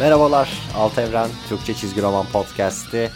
Merhabalar, 0.00 0.62
Alt 0.76 0.98
Evren 0.98 1.30
Türkçe 1.48 1.74
Çizgi 1.74 2.02
Roman 2.02 2.26
Podcast'i. 2.32 3.10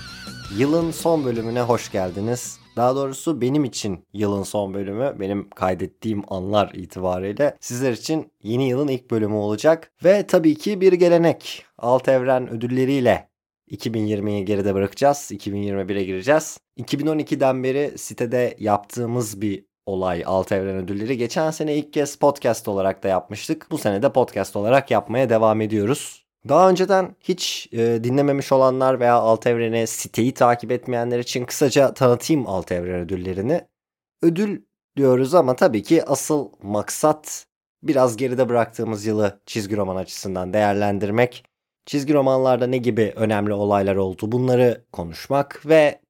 Yılın 0.59 0.91
son 0.91 1.25
bölümüne 1.25 1.61
hoş 1.61 1.93
geldiniz. 1.93 2.59
Daha 2.77 2.97
doğrusu 2.97 3.41
benim 3.41 3.65
için 3.65 4.05
yılın 4.13 4.43
son 4.43 4.75
bölümü, 4.75 5.17
benim 5.21 5.51
kaydettiğim 5.51 6.23
anlar 6.29 6.71
itibariyle 6.75 7.57
sizler 7.61 7.93
için 7.93 8.33
yeni 8.43 8.69
yılın 8.69 8.89
ilk 8.89 9.11
bölümü 9.11 9.35
olacak. 9.35 9.93
Ve 10.05 10.27
tabii 10.27 10.55
ki 10.55 10.81
bir 10.81 10.93
gelenek. 10.93 11.65
Alt 11.79 12.09
Evren 12.09 12.51
ödülleriyle 12.51 13.29
2020'yi 13.71 14.45
geride 14.45 14.75
bırakacağız. 14.75 15.31
2021'e 15.33 16.05
gireceğiz. 16.05 16.59
2012'den 16.79 17.65
beri 17.65 17.99
sitede 17.99 18.57
yaptığımız 18.59 19.41
bir 19.41 19.65
olay 19.87 20.23
Alt 20.27 20.53
Evren 20.53 20.77
Ödülleri. 20.77 21.17
Geçen 21.19 21.51
sene 21.51 21.77
ilk 21.77 21.93
kez 21.93 22.17
podcast 22.17 22.69
olarak 22.69 23.03
da 23.03 23.09
yapmıştık. 23.09 23.67
Bu 23.71 23.79
sene 23.79 24.03
de 24.03 24.13
podcast 24.13 24.57
olarak 24.57 24.91
yapmaya 24.91 25.31
devam 25.31 25.61
ediyoruz. 25.61 26.30
Daha 26.49 26.71
önceden 26.71 27.17
hiç 27.21 27.69
e, 27.73 28.05
dinlememiş 28.05 28.53
olanlar 28.53 29.01
veya 29.01 29.15
Alt 29.15 29.47
Evren'i 29.47 29.87
siteyi 29.87 30.35
takip 30.35 30.73
etmeyenler 30.73 31.19
için 31.19 31.45
kısaca 31.45 31.95
tanıtayım 31.95 32.47
Alt 32.47 32.73
Evren 32.73 33.01
ödüllerini. 33.01 33.61
Ödül 34.23 34.63
diyoruz 34.97 35.35
ama 35.35 35.57
tabii 35.57 35.83
ki 35.83 36.05
asıl 36.05 36.49
maksat 36.63 37.47
biraz 37.83 38.17
geride 38.17 38.49
bıraktığımız 38.49 39.07
yılı 39.07 39.41
çizgi 39.47 39.77
roman 39.77 39.97
açısından 39.97 40.53
değerlendirmek. 40.53 41.45
Çizgi 41.87 42.15
romanlarda 42.15 42.67
ne 42.67 42.79
gibi 42.79 43.13
önemli 43.17 43.53
olaylar 43.53 43.97
oldu 43.97 44.33
bunları 44.33 44.85
konuşmak 44.93 45.67
ve 45.67 46.01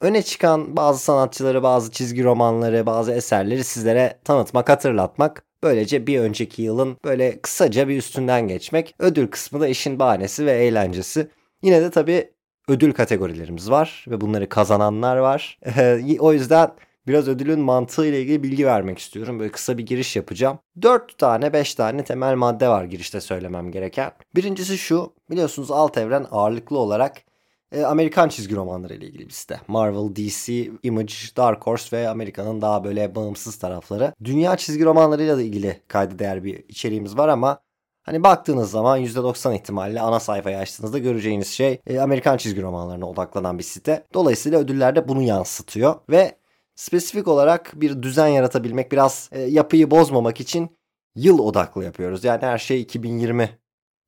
öne 0.00 0.22
çıkan 0.22 0.76
bazı 0.76 1.04
sanatçıları, 1.04 1.62
bazı 1.62 1.90
çizgi 1.92 2.24
romanları, 2.24 2.86
bazı 2.86 3.12
eserleri 3.12 3.64
sizlere 3.64 4.20
tanıtmak, 4.24 4.68
hatırlatmak. 4.68 5.47
Böylece 5.62 6.06
bir 6.06 6.20
önceki 6.20 6.62
yılın 6.62 6.96
böyle 7.04 7.40
kısaca 7.40 7.88
bir 7.88 7.96
üstünden 7.96 8.48
geçmek. 8.48 8.94
Ödül 8.98 9.26
kısmı 9.26 9.60
da 9.60 9.68
işin 9.68 9.98
bahanesi 9.98 10.46
ve 10.46 10.52
eğlencesi. 10.52 11.28
Yine 11.62 11.82
de 11.82 11.90
tabii 11.90 12.30
ödül 12.68 12.92
kategorilerimiz 12.92 13.70
var 13.70 14.04
ve 14.08 14.20
bunları 14.20 14.48
kazananlar 14.48 15.16
var. 15.16 15.58
o 16.18 16.32
yüzden 16.32 16.70
biraz 17.06 17.28
ödülün 17.28 17.60
mantığı 17.60 18.06
ile 18.06 18.22
ilgili 18.22 18.42
bilgi 18.42 18.66
vermek 18.66 18.98
istiyorum. 18.98 19.38
Böyle 19.38 19.52
kısa 19.52 19.78
bir 19.78 19.86
giriş 19.86 20.16
yapacağım. 20.16 20.58
4 20.82 21.18
tane 21.18 21.52
5 21.52 21.74
tane 21.74 22.04
temel 22.04 22.34
madde 22.34 22.68
var 22.68 22.84
girişte 22.84 23.20
söylemem 23.20 23.70
gereken. 23.70 24.12
Birincisi 24.34 24.78
şu 24.78 25.12
biliyorsunuz 25.30 25.70
alt 25.70 25.98
evren 25.98 26.26
ağırlıklı 26.30 26.78
olarak 26.78 27.27
e, 27.72 27.82
Amerikan 27.82 28.28
çizgi 28.28 28.56
romanları 28.56 28.94
ile 28.94 29.06
ilgili 29.06 29.26
bir 29.26 29.32
site. 29.32 29.60
Marvel, 29.68 30.16
DC, 30.16 30.70
Image, 30.82 31.14
Dark 31.36 31.66
Horse 31.66 31.96
ve 31.96 32.08
Amerika'nın 32.08 32.60
daha 32.60 32.84
böyle 32.84 33.14
bağımsız 33.14 33.56
tarafları. 33.56 34.12
Dünya 34.24 34.56
çizgi 34.56 34.84
romanlarıyla 34.84 35.36
da 35.36 35.42
ilgili 35.42 35.80
kayda 35.88 36.18
değer 36.18 36.44
bir 36.44 36.64
içeriğimiz 36.68 37.18
var 37.18 37.28
ama 37.28 37.60
Hani 38.08 38.22
baktığınız 38.22 38.70
zaman 38.70 39.00
%90 39.00 39.54
ihtimalle 39.54 40.00
ana 40.00 40.20
sayfayı 40.20 40.58
açtığınızda 40.58 40.98
göreceğiniz 40.98 41.48
şey 41.48 41.80
e, 41.86 42.00
Amerikan 42.00 42.36
çizgi 42.36 42.62
romanlarına 42.62 43.08
odaklanan 43.08 43.58
bir 43.58 43.64
site. 43.64 44.06
Dolayısıyla 44.14 44.58
ödüller 44.58 44.96
de 44.96 45.08
bunu 45.08 45.22
yansıtıyor 45.22 45.94
ve 46.10 46.38
spesifik 46.74 47.28
olarak 47.28 47.72
bir 47.74 48.02
düzen 48.02 48.26
yaratabilmek, 48.26 48.92
biraz 48.92 49.30
e, 49.32 49.40
yapıyı 49.40 49.90
bozmamak 49.90 50.40
için 50.40 50.76
yıl 51.16 51.38
odaklı 51.38 51.84
yapıyoruz. 51.84 52.24
Yani 52.24 52.42
her 52.42 52.58
şey 52.58 52.80
2020 52.80 53.58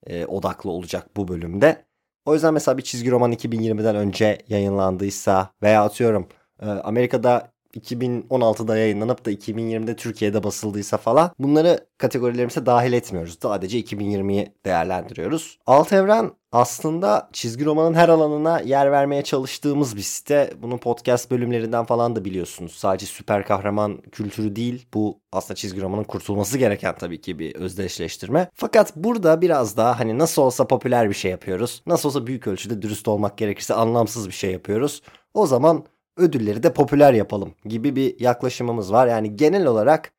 e, 0.06 0.26
odaklı 0.26 0.70
olacak 0.70 1.16
bu 1.16 1.28
bölümde. 1.28 1.84
O 2.24 2.34
yüzden 2.34 2.54
mesela 2.54 2.78
bir 2.78 2.82
çizgi 2.82 3.10
roman 3.10 3.32
2020'den 3.32 3.96
önce 3.96 4.38
yayınlandıysa 4.48 5.50
veya 5.62 5.84
atıyorum 5.84 6.28
e, 6.62 6.66
Amerika'da 6.66 7.52
2016'da 7.74 8.76
yayınlanıp 8.76 9.24
da 9.26 9.32
2020'de 9.32 9.96
Türkiye'de 9.96 10.42
basıldıysa 10.42 10.96
falan 10.96 11.30
bunları 11.38 11.86
kategorilerimize 11.98 12.66
dahil 12.66 12.92
etmiyoruz. 12.92 13.38
Sadece 13.42 13.80
2020'yi 13.80 14.54
değerlendiriyoruz. 14.66 15.58
Alt 15.66 15.92
Evren 15.92 16.30
aslında 16.52 17.28
çizgi 17.32 17.64
romanın 17.64 17.94
her 17.94 18.08
alanına 18.08 18.60
yer 18.60 18.92
vermeye 18.92 19.22
çalıştığımız 19.22 19.96
bir 19.96 20.02
site. 20.02 20.52
Bunun 20.62 20.78
podcast 20.78 21.30
bölümlerinden 21.30 21.84
falan 21.84 22.16
da 22.16 22.24
biliyorsunuz. 22.24 22.72
Sadece 22.72 23.06
süper 23.06 23.46
kahraman 23.46 24.00
kültürü 24.00 24.56
değil. 24.56 24.86
Bu 24.94 25.20
aslında 25.32 25.54
çizgi 25.54 25.80
romanın 25.80 26.04
kurtulması 26.04 26.58
gereken 26.58 26.94
tabii 26.98 27.20
ki 27.20 27.38
bir 27.38 27.54
özdeşleştirme. 27.54 28.48
Fakat 28.54 28.96
burada 28.96 29.40
biraz 29.40 29.76
daha 29.76 30.00
hani 30.00 30.18
nasıl 30.18 30.42
olsa 30.42 30.66
popüler 30.66 31.08
bir 31.08 31.14
şey 31.14 31.30
yapıyoruz. 31.30 31.82
Nasıl 31.86 32.08
olsa 32.08 32.26
büyük 32.26 32.46
ölçüde 32.46 32.82
dürüst 32.82 33.08
olmak 33.08 33.38
gerekirse 33.38 33.74
anlamsız 33.74 34.28
bir 34.28 34.32
şey 34.32 34.52
yapıyoruz. 34.52 35.02
O 35.34 35.46
zaman 35.46 35.84
ödülleri 36.16 36.62
de 36.62 36.72
popüler 36.72 37.12
yapalım 37.12 37.54
gibi 37.64 37.96
bir 37.96 38.20
yaklaşımımız 38.20 38.92
var. 38.92 39.06
Yani 39.06 39.36
genel 39.36 39.66
olarak 39.66 40.12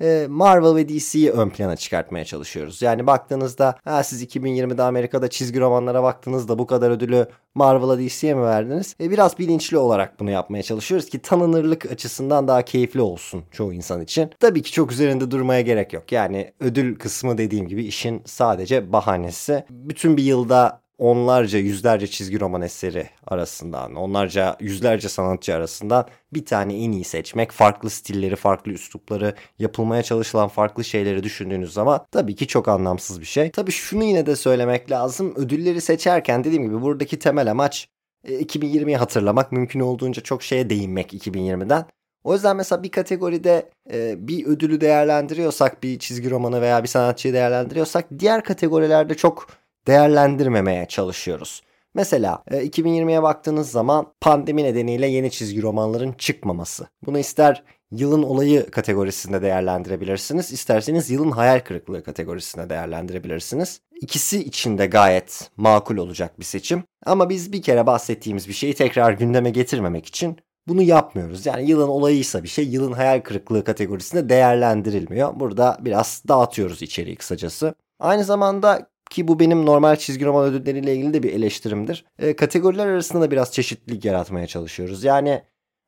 e, 0.00 0.26
Marvel 0.28 0.74
ve 0.74 0.88
DC'yi 0.88 1.30
ön 1.30 1.48
plana 1.48 1.76
çıkartmaya 1.76 2.24
çalışıyoruz. 2.24 2.82
Yani 2.82 3.06
baktığınızda 3.06 3.78
ha, 3.84 4.02
siz 4.02 4.22
2020'de 4.22 4.82
Amerika'da 4.82 5.28
çizgi 5.28 5.60
romanlara 5.60 6.02
baktığınızda 6.02 6.58
bu 6.58 6.66
kadar 6.66 6.90
ödülü 6.90 7.26
Marvel'a 7.54 7.98
DC'ye 7.98 8.34
mi 8.34 8.42
verdiniz? 8.42 8.96
E, 9.00 9.10
biraz 9.10 9.38
bilinçli 9.38 9.78
olarak 9.78 10.20
bunu 10.20 10.30
yapmaya 10.30 10.62
çalışıyoruz 10.62 11.08
ki 11.08 11.18
tanınırlık 11.18 11.92
açısından 11.92 12.48
daha 12.48 12.62
keyifli 12.62 13.00
olsun 13.00 13.44
çoğu 13.50 13.72
insan 13.72 14.00
için. 14.00 14.30
Tabii 14.40 14.62
ki 14.62 14.72
çok 14.72 14.92
üzerinde 14.92 15.30
durmaya 15.30 15.60
gerek 15.60 15.92
yok. 15.92 16.12
Yani 16.12 16.52
ödül 16.60 16.98
kısmı 16.98 17.38
dediğim 17.38 17.68
gibi 17.68 17.84
işin 17.84 18.22
sadece 18.24 18.92
bahanesi. 18.92 19.64
Bütün 19.70 20.16
bir 20.16 20.22
yılda 20.22 20.85
onlarca 20.98 21.58
yüzlerce 21.58 22.06
çizgi 22.06 22.40
roman 22.40 22.62
eseri 22.62 23.10
arasından, 23.26 23.94
onlarca 23.94 24.56
yüzlerce 24.60 25.08
sanatçı 25.08 25.54
arasından 25.54 26.06
bir 26.34 26.44
tane 26.44 26.84
en 26.84 26.92
iyi 26.92 27.04
seçmek, 27.04 27.52
farklı 27.52 27.90
stilleri, 27.90 28.36
farklı 28.36 28.72
üslupları, 28.72 29.34
yapılmaya 29.58 30.02
çalışılan 30.02 30.48
farklı 30.48 30.84
şeyleri 30.84 31.22
düşündüğünüz 31.22 31.72
zaman 31.72 32.06
tabii 32.10 32.34
ki 32.34 32.46
çok 32.46 32.68
anlamsız 32.68 33.20
bir 33.20 33.26
şey. 33.26 33.50
Tabii 33.50 33.72
şunu 33.72 34.04
yine 34.04 34.26
de 34.26 34.36
söylemek 34.36 34.90
lazım. 34.90 35.34
Ödülleri 35.36 35.80
seçerken 35.80 36.44
dediğim 36.44 36.64
gibi 36.64 36.82
buradaki 36.82 37.18
temel 37.18 37.50
amaç 37.50 37.88
2020'yi 38.28 38.94
e, 38.94 38.96
hatırlamak, 38.96 39.52
mümkün 39.52 39.80
olduğunca 39.80 40.22
çok 40.22 40.42
şeye 40.42 40.70
değinmek 40.70 41.14
2020'den. 41.14 41.84
O 42.24 42.34
yüzden 42.34 42.56
mesela 42.56 42.82
bir 42.82 42.90
kategoride 42.90 43.70
e, 43.92 44.28
bir 44.28 44.46
ödülü 44.46 44.80
değerlendiriyorsak, 44.80 45.82
bir 45.82 45.98
çizgi 45.98 46.30
romanı 46.30 46.60
veya 46.60 46.82
bir 46.82 46.88
sanatçıyı 46.88 47.34
değerlendiriyorsak 47.34 48.06
diğer 48.18 48.44
kategorilerde 48.44 49.14
çok 49.14 49.46
değerlendirmemeye 49.86 50.86
çalışıyoruz. 50.86 51.62
Mesela 51.94 52.42
2020'ye 52.50 53.18
e, 53.18 53.22
baktığınız 53.22 53.70
zaman 53.70 54.06
pandemi 54.20 54.64
nedeniyle 54.64 55.06
yeni 55.06 55.30
çizgi 55.30 55.62
romanların 55.62 56.12
çıkmaması. 56.12 56.86
Bunu 57.06 57.18
ister 57.18 57.62
yılın 57.90 58.22
olayı 58.22 58.70
kategorisinde 58.70 59.42
değerlendirebilirsiniz. 59.42 60.52
isterseniz 60.52 61.10
yılın 61.10 61.30
hayal 61.30 61.60
kırıklığı 61.60 62.02
kategorisinde 62.02 62.70
değerlendirebilirsiniz. 62.70 63.80
İkisi 64.00 64.44
için 64.44 64.78
de 64.78 64.86
gayet 64.86 65.50
makul 65.56 65.96
olacak 65.96 66.40
bir 66.40 66.44
seçim. 66.44 66.84
Ama 67.06 67.30
biz 67.30 67.52
bir 67.52 67.62
kere 67.62 67.86
bahsettiğimiz 67.86 68.48
bir 68.48 68.52
şeyi 68.52 68.74
tekrar 68.74 69.12
gündeme 69.12 69.50
getirmemek 69.50 70.06
için 70.06 70.36
bunu 70.68 70.82
yapmıyoruz. 70.82 71.46
Yani 71.46 71.70
yılın 71.70 71.88
olayıysa 71.88 72.42
bir 72.42 72.48
şey 72.48 72.68
yılın 72.68 72.92
hayal 72.92 73.20
kırıklığı 73.20 73.64
kategorisinde 73.64 74.28
değerlendirilmiyor. 74.28 75.40
Burada 75.40 75.78
biraz 75.80 76.22
dağıtıyoruz 76.28 76.82
içeriği 76.82 77.16
kısacası. 77.16 77.74
Aynı 78.00 78.24
zamanda 78.24 78.88
ki 79.10 79.28
bu 79.28 79.40
benim 79.40 79.66
normal 79.66 79.96
çizgi 79.96 80.24
roman 80.24 80.44
ödülleriyle 80.44 80.94
ilgili 80.94 81.14
de 81.14 81.22
bir 81.22 81.32
eleştirimdir. 81.32 82.04
E, 82.18 82.36
kategoriler 82.36 82.86
arasında 82.86 83.22
da 83.22 83.30
biraz 83.30 83.52
çeşitlilik 83.52 84.04
yaratmaya 84.04 84.46
çalışıyoruz. 84.46 85.04
Yani 85.04 85.42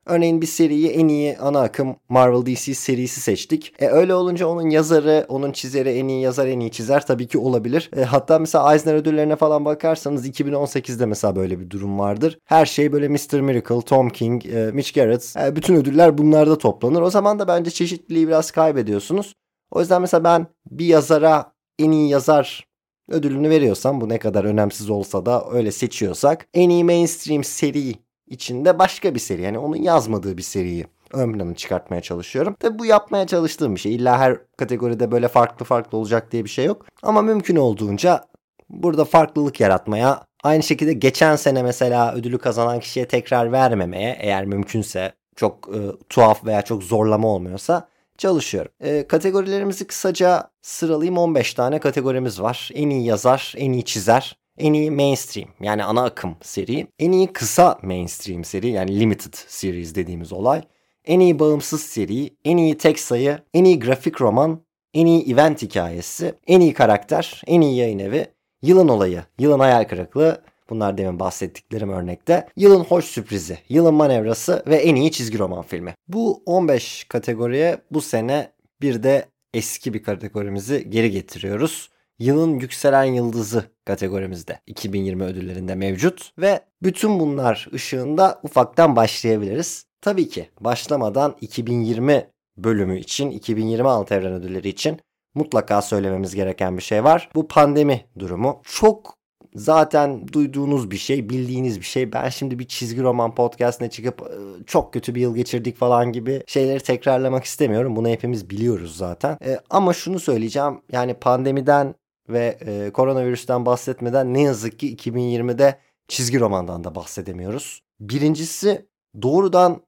örneğin 0.05 0.41
bir 0.41 0.47
seriyi 0.47 0.89
en 0.89 1.07
iyi 1.07 1.37
ana 1.37 1.61
akım 1.61 1.95
Marvel 2.09 2.45
DC 2.45 2.73
serisi 2.73 3.21
seçtik. 3.21 3.73
E, 3.79 3.87
öyle 3.87 4.13
olunca 4.13 4.47
onun 4.47 4.69
yazarı, 4.69 5.25
onun 5.29 5.51
çizeri 5.51 5.89
en 5.89 6.07
iyi 6.07 6.21
yazar, 6.21 6.47
en 6.47 6.59
iyi 6.59 6.71
çizer 6.71 7.05
tabii 7.05 7.27
ki 7.27 7.37
olabilir. 7.37 7.89
E, 7.97 8.03
hatta 8.03 8.39
mesela 8.39 8.73
Eisner 8.73 8.95
ödüllerine 8.95 9.35
falan 9.35 9.65
bakarsanız 9.65 10.27
2018'de 10.27 11.05
mesela 11.05 11.35
böyle 11.35 11.59
bir 11.59 11.69
durum 11.69 11.99
vardır. 11.99 12.39
Her 12.45 12.65
şey 12.65 12.91
böyle 12.91 13.07
Mr. 13.07 13.39
Miracle, 13.39 13.81
Tom 13.81 14.09
King, 14.09 14.45
e, 14.45 14.71
Mitch 14.73 14.93
Garrett, 14.93 15.35
e, 15.37 15.55
bütün 15.55 15.75
ödüller 15.75 16.17
bunlarda 16.17 16.57
toplanır. 16.57 17.01
O 17.01 17.09
zaman 17.09 17.39
da 17.39 17.47
bence 17.47 17.71
çeşitliliği 17.71 18.27
biraz 18.27 18.51
kaybediyorsunuz. 18.51 19.33
O 19.71 19.79
yüzden 19.79 20.01
mesela 20.01 20.23
ben 20.23 20.47
bir 20.71 20.85
yazara 20.85 21.53
en 21.79 21.91
iyi 21.91 22.09
yazar 22.09 22.68
ödülünü 23.09 23.49
veriyorsam 23.49 24.01
bu 24.01 24.09
ne 24.09 24.17
kadar 24.17 24.43
önemsiz 24.43 24.89
olsa 24.89 25.25
da 25.25 25.45
öyle 25.51 25.71
seçiyorsak 25.71 26.47
en 26.53 26.69
iyi 26.69 26.83
mainstream 26.83 27.43
seri 27.43 27.95
içinde 28.27 28.79
başka 28.79 29.15
bir 29.15 29.19
seri 29.19 29.41
yani 29.41 29.57
onun 29.57 29.75
yazmadığı 29.75 30.37
bir 30.37 30.41
seriyi 30.41 30.85
ön 31.13 31.33
plana 31.33 31.55
çıkartmaya 31.55 32.01
çalışıyorum. 32.01 32.55
Tabi 32.59 32.79
bu 32.79 32.85
yapmaya 32.85 33.27
çalıştığım 33.27 33.75
bir 33.75 33.79
şey. 33.79 33.95
İlla 33.95 34.19
her 34.19 34.37
kategoride 34.57 35.11
böyle 35.11 35.27
farklı 35.27 35.65
farklı 35.65 35.97
olacak 35.97 36.31
diye 36.31 36.43
bir 36.43 36.49
şey 36.49 36.65
yok. 36.65 36.85
Ama 37.03 37.21
mümkün 37.21 37.55
olduğunca 37.55 38.23
burada 38.69 39.05
farklılık 39.05 39.59
yaratmaya 39.59 40.23
aynı 40.43 40.63
şekilde 40.63 40.93
geçen 40.93 41.35
sene 41.35 41.63
mesela 41.63 42.13
ödülü 42.13 42.37
kazanan 42.37 42.79
kişiye 42.79 43.07
tekrar 43.07 43.51
vermemeye 43.51 44.17
eğer 44.19 44.45
mümkünse 44.45 45.13
çok 45.35 45.69
e, 45.75 45.79
tuhaf 46.09 46.45
veya 46.45 46.61
çok 46.61 46.83
zorlama 46.83 47.27
olmuyorsa 47.27 47.87
çalışıyorum. 48.19 48.71
E, 48.79 49.07
kategorilerimizi 49.07 49.87
kısaca 49.87 50.51
sıralayayım 50.61 51.17
15 51.17 51.53
tane 51.53 51.79
kategorimiz 51.79 52.41
var. 52.41 52.69
En 52.73 52.89
iyi 52.89 53.05
yazar, 53.05 53.53
en 53.57 53.71
iyi 53.71 53.85
çizer, 53.85 54.37
en 54.57 54.73
iyi 54.73 54.91
mainstream 54.91 55.49
yani 55.61 55.83
ana 55.83 56.03
akım 56.03 56.35
seri, 56.41 56.87
en 56.99 57.11
iyi 57.11 57.27
kısa 57.27 57.79
mainstream 57.81 58.43
seri 58.43 58.69
yani 58.69 58.99
limited 58.99 59.33
series 59.33 59.95
dediğimiz 59.95 60.33
olay, 60.33 60.61
en 61.05 61.19
iyi 61.19 61.39
bağımsız 61.39 61.81
seri, 61.81 62.33
en 62.45 62.57
iyi 62.57 62.77
tek 62.77 62.99
sayı, 62.99 63.39
en 63.53 63.63
iyi 63.63 63.79
grafik 63.79 64.21
roman, 64.21 64.61
en 64.93 65.05
iyi 65.05 65.33
event 65.33 65.61
hikayesi, 65.61 66.35
en 66.47 66.59
iyi 66.59 66.73
karakter, 66.73 67.41
en 67.47 67.61
iyi 67.61 67.77
yayın 67.77 67.99
evi, 67.99 68.27
Yılın 68.61 68.87
olayı, 68.87 69.23
yılın 69.39 69.59
hayal 69.59 69.83
kırıklığı, 69.83 70.41
Bunlar 70.69 70.97
demin 70.97 71.19
bahsettiklerim 71.19 71.89
örnekte. 71.89 72.47
Yılın 72.55 72.83
hoş 72.83 73.05
sürprizi, 73.05 73.57
yılın 73.69 73.93
manevrası 73.93 74.63
ve 74.67 74.75
en 74.75 74.95
iyi 74.95 75.11
çizgi 75.11 75.39
roman 75.39 75.61
filmi. 75.63 75.95
Bu 76.07 76.43
15 76.45 77.03
kategoriye 77.03 77.77
bu 77.91 78.01
sene 78.01 78.51
bir 78.81 79.03
de 79.03 79.25
eski 79.53 79.93
bir 79.93 80.03
kategorimizi 80.03 80.89
geri 80.89 81.11
getiriyoruz. 81.11 81.89
Yılın 82.19 82.59
yükselen 82.59 83.03
yıldızı 83.03 83.63
kategorimizde 83.85 84.59
2020 84.67 85.23
ödüllerinde 85.23 85.75
mevcut 85.75 86.31
ve 86.39 86.59
bütün 86.83 87.19
bunlar 87.19 87.69
ışığında 87.73 88.39
ufaktan 88.43 88.95
başlayabiliriz. 88.95 89.85
Tabii 90.01 90.29
ki 90.29 90.49
başlamadan 90.59 91.35
2020 91.41 92.27
bölümü 92.57 92.99
için, 92.99 93.31
2020 93.31 93.87
alt 93.87 94.11
evren 94.11 94.33
ödülleri 94.33 94.69
için 94.69 94.99
mutlaka 95.35 95.81
söylememiz 95.81 96.35
gereken 96.35 96.77
bir 96.77 96.83
şey 96.83 97.03
var. 97.03 97.29
Bu 97.35 97.47
pandemi 97.47 98.05
durumu. 98.19 98.61
Çok 98.63 99.18
zaten 99.55 100.27
duyduğunuz 100.27 100.91
bir 100.91 100.97
şey, 100.97 101.29
bildiğiniz 101.29 101.79
bir 101.79 101.85
şey. 101.85 102.13
Ben 102.13 102.29
şimdi 102.29 102.59
bir 102.59 102.67
çizgi 102.67 103.01
roman 103.01 103.35
podcastine 103.35 103.89
çıkıp 103.89 104.31
çok 104.67 104.93
kötü 104.93 105.15
bir 105.15 105.21
yıl 105.21 105.35
geçirdik 105.35 105.77
falan 105.77 106.11
gibi 106.11 106.43
şeyleri 106.47 106.79
tekrarlamak 106.79 107.43
istemiyorum. 107.43 107.95
Bunu 107.95 108.07
hepimiz 108.07 108.49
biliyoruz 108.49 108.97
zaten. 108.97 109.37
E, 109.45 109.59
ama 109.69 109.93
şunu 109.93 110.19
söyleyeceğim. 110.19 110.81
Yani 110.91 111.13
pandemiden 111.13 111.95
ve 112.29 112.57
e, 112.61 112.89
koronavirüsten 112.89 113.65
bahsetmeden 113.65 114.33
ne 114.33 114.41
yazık 114.41 114.79
ki 114.79 114.95
2020'de 114.95 115.77
çizgi 116.07 116.39
romandan 116.39 116.83
da 116.83 116.95
bahsedemiyoruz. 116.95 117.81
Birincisi 117.99 118.85
doğrudan 119.21 119.81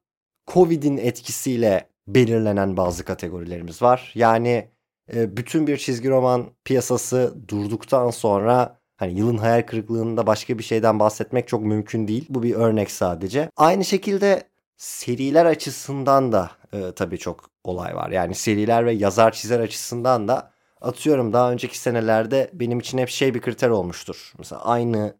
Covid'in 0.46 0.96
etkisiyle 0.96 1.88
belirlenen 2.08 2.76
bazı 2.76 3.04
kategorilerimiz 3.04 3.82
var. 3.82 4.12
Yani 4.14 4.68
e, 5.14 5.36
bütün 5.36 5.66
bir 5.66 5.76
çizgi 5.76 6.10
roman 6.10 6.46
piyasası 6.64 7.34
durduktan 7.48 8.10
sonra 8.10 8.81
Hani 8.96 9.18
yılın 9.18 9.36
hayal 9.36 9.62
kırıklığında 9.62 10.26
başka 10.26 10.58
bir 10.58 10.62
şeyden 10.62 10.98
bahsetmek 10.98 11.48
çok 11.48 11.62
mümkün 11.62 12.08
değil. 12.08 12.26
Bu 12.28 12.42
bir 12.42 12.54
örnek 12.54 12.90
sadece. 12.90 13.50
Aynı 13.56 13.84
şekilde 13.84 14.42
seriler 14.76 15.46
açısından 15.46 16.32
da 16.32 16.50
e, 16.72 16.92
tabii 16.92 17.18
çok 17.18 17.50
olay 17.64 17.96
var. 17.96 18.10
Yani 18.10 18.34
seriler 18.34 18.86
ve 18.86 18.92
yazar 18.92 19.32
çizer 19.32 19.60
açısından 19.60 20.28
da 20.28 20.52
atıyorum 20.80 21.32
daha 21.32 21.52
önceki 21.52 21.78
senelerde 21.78 22.50
benim 22.52 22.80
için 22.80 22.98
hep 22.98 23.08
şey 23.08 23.34
bir 23.34 23.40
kriter 23.40 23.68
olmuştur. 23.68 24.32
Mesela 24.38 24.64
aynı 24.64 25.16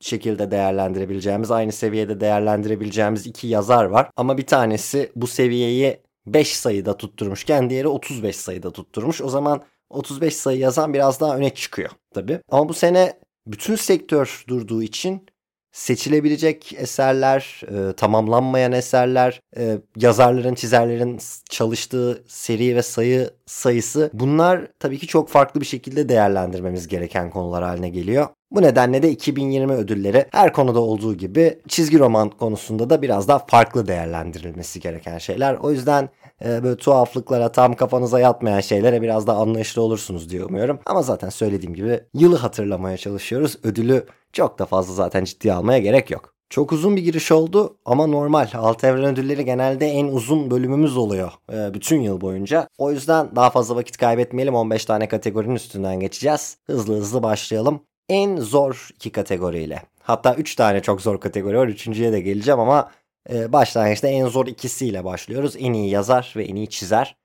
şekilde 0.00 0.50
değerlendirebileceğimiz, 0.50 1.50
aynı 1.50 1.72
seviyede 1.72 2.20
değerlendirebileceğimiz 2.20 3.26
iki 3.26 3.46
yazar 3.46 3.84
var. 3.84 4.10
Ama 4.16 4.38
bir 4.38 4.46
tanesi 4.46 5.12
bu 5.16 5.26
seviyeyi 5.26 6.02
5 6.26 6.56
sayıda 6.56 6.96
tutturmuşken 6.96 7.70
diğeri 7.70 7.88
35 7.88 8.36
sayıda 8.36 8.70
tutturmuş. 8.70 9.22
O 9.22 9.28
zaman 9.28 9.62
35 9.90 10.36
sayı 10.36 10.58
yazan 10.58 10.94
biraz 10.94 11.20
daha 11.20 11.36
öne 11.36 11.50
çıkıyor 11.50 11.90
tabii. 12.14 12.40
Ama 12.50 12.68
bu 12.68 12.74
sene 12.74 13.12
bütün 13.46 13.76
sektör 13.76 14.44
durduğu 14.48 14.82
için 14.82 15.26
seçilebilecek 15.72 16.74
eserler, 16.76 17.62
e, 17.68 17.92
tamamlanmayan 17.92 18.72
eserler, 18.72 19.40
e, 19.56 19.78
yazarların, 19.96 20.54
çizerlerin 20.54 21.18
çalıştığı 21.50 22.24
seri 22.26 22.76
ve 22.76 22.82
sayı 22.82 23.30
sayısı 23.46 24.10
bunlar 24.12 24.68
tabii 24.80 24.98
ki 24.98 25.06
çok 25.06 25.28
farklı 25.28 25.60
bir 25.60 25.66
şekilde 25.66 26.08
değerlendirmemiz 26.08 26.88
gereken 26.88 27.30
konular 27.30 27.64
haline 27.64 27.88
geliyor. 27.88 28.28
Bu 28.50 28.62
nedenle 28.62 29.02
de 29.02 29.10
2020 29.10 29.72
ödülleri 29.72 30.26
her 30.32 30.52
konuda 30.52 30.80
olduğu 30.80 31.14
gibi 31.14 31.58
çizgi 31.68 31.98
roman 31.98 32.30
konusunda 32.30 32.90
da 32.90 33.02
biraz 33.02 33.28
daha 33.28 33.38
farklı 33.38 33.88
değerlendirilmesi 33.88 34.80
gereken 34.80 35.18
şeyler. 35.18 35.54
O 35.54 35.70
yüzden 35.70 36.08
e, 36.44 36.62
böyle 36.64 36.76
tuhaflıklara 36.76 37.52
tam 37.52 37.74
kafanıza 37.74 38.20
yatmayan 38.20 38.60
şeylere 38.60 39.02
biraz 39.02 39.26
daha 39.26 39.40
anlayışlı 39.40 39.82
olursunuz 39.82 40.30
diye 40.30 40.44
umuyorum. 40.44 40.78
Ama 40.86 41.02
zaten 41.02 41.28
söylediğim 41.28 41.74
gibi 41.74 42.00
yılı 42.14 42.36
hatırlamaya 42.36 42.96
çalışıyoruz. 42.96 43.56
Ödülü 43.62 44.06
çok 44.32 44.58
da 44.58 44.66
fazla 44.66 44.94
zaten 44.94 45.24
ciddiye 45.24 45.54
almaya 45.54 45.78
gerek 45.78 46.10
yok. 46.10 46.34
Çok 46.50 46.72
uzun 46.72 46.96
bir 46.96 47.02
giriş 47.02 47.32
oldu 47.32 47.76
ama 47.84 48.06
normal. 48.06 48.48
Alt 48.54 48.84
evren 48.84 49.04
ödülleri 49.04 49.44
genelde 49.44 49.86
en 49.86 50.06
uzun 50.06 50.50
bölümümüz 50.50 50.96
oluyor 50.96 51.32
e, 51.52 51.74
bütün 51.74 52.00
yıl 52.00 52.20
boyunca. 52.20 52.68
O 52.78 52.90
yüzden 52.92 53.36
daha 53.36 53.50
fazla 53.50 53.76
vakit 53.76 53.96
kaybetmeyelim. 53.96 54.54
15 54.54 54.84
tane 54.84 55.08
kategorinin 55.08 55.54
üstünden 55.54 56.00
geçeceğiz. 56.00 56.58
Hızlı 56.66 56.94
hızlı 56.94 57.22
başlayalım. 57.22 57.80
En 58.08 58.36
zor 58.36 58.88
iki 58.94 59.12
kategoriyle. 59.12 59.82
Hatta 60.02 60.34
3 60.34 60.54
tane 60.54 60.82
çok 60.82 61.00
zor 61.00 61.20
kategori 61.20 61.58
var. 61.58 61.68
Üçüncüye 61.68 62.12
de 62.12 62.20
geleceğim 62.20 62.60
ama 62.60 62.90
e, 63.30 63.52
başlangıçta 63.52 64.08
en 64.08 64.26
zor 64.26 64.46
ikisiyle 64.46 65.04
başlıyoruz. 65.04 65.54
En 65.58 65.72
iyi 65.72 65.90
yazar 65.90 66.32
ve 66.36 66.44
en 66.44 66.56
iyi 66.56 66.68
çizer. 66.68 67.16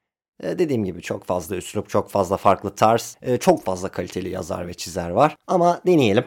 E, 0.44 0.60
dediğim 0.60 0.86
gibi 0.86 1.02
çok 1.02 1.24
fazla 1.24 1.56
üslup, 1.56 1.90
çok 1.90 2.10
fazla 2.10 2.38
farklı 2.38 2.76
tarz, 2.76 3.18
e, 3.22 3.38
çok 3.38 3.64
fazla 3.64 3.90
kaliteli 3.90 4.30
yazar 4.30 4.68
ve 4.68 4.74
çizer 4.74 5.10
var. 5.10 5.36
Ama 5.48 5.82
deneyelim. 5.86 6.26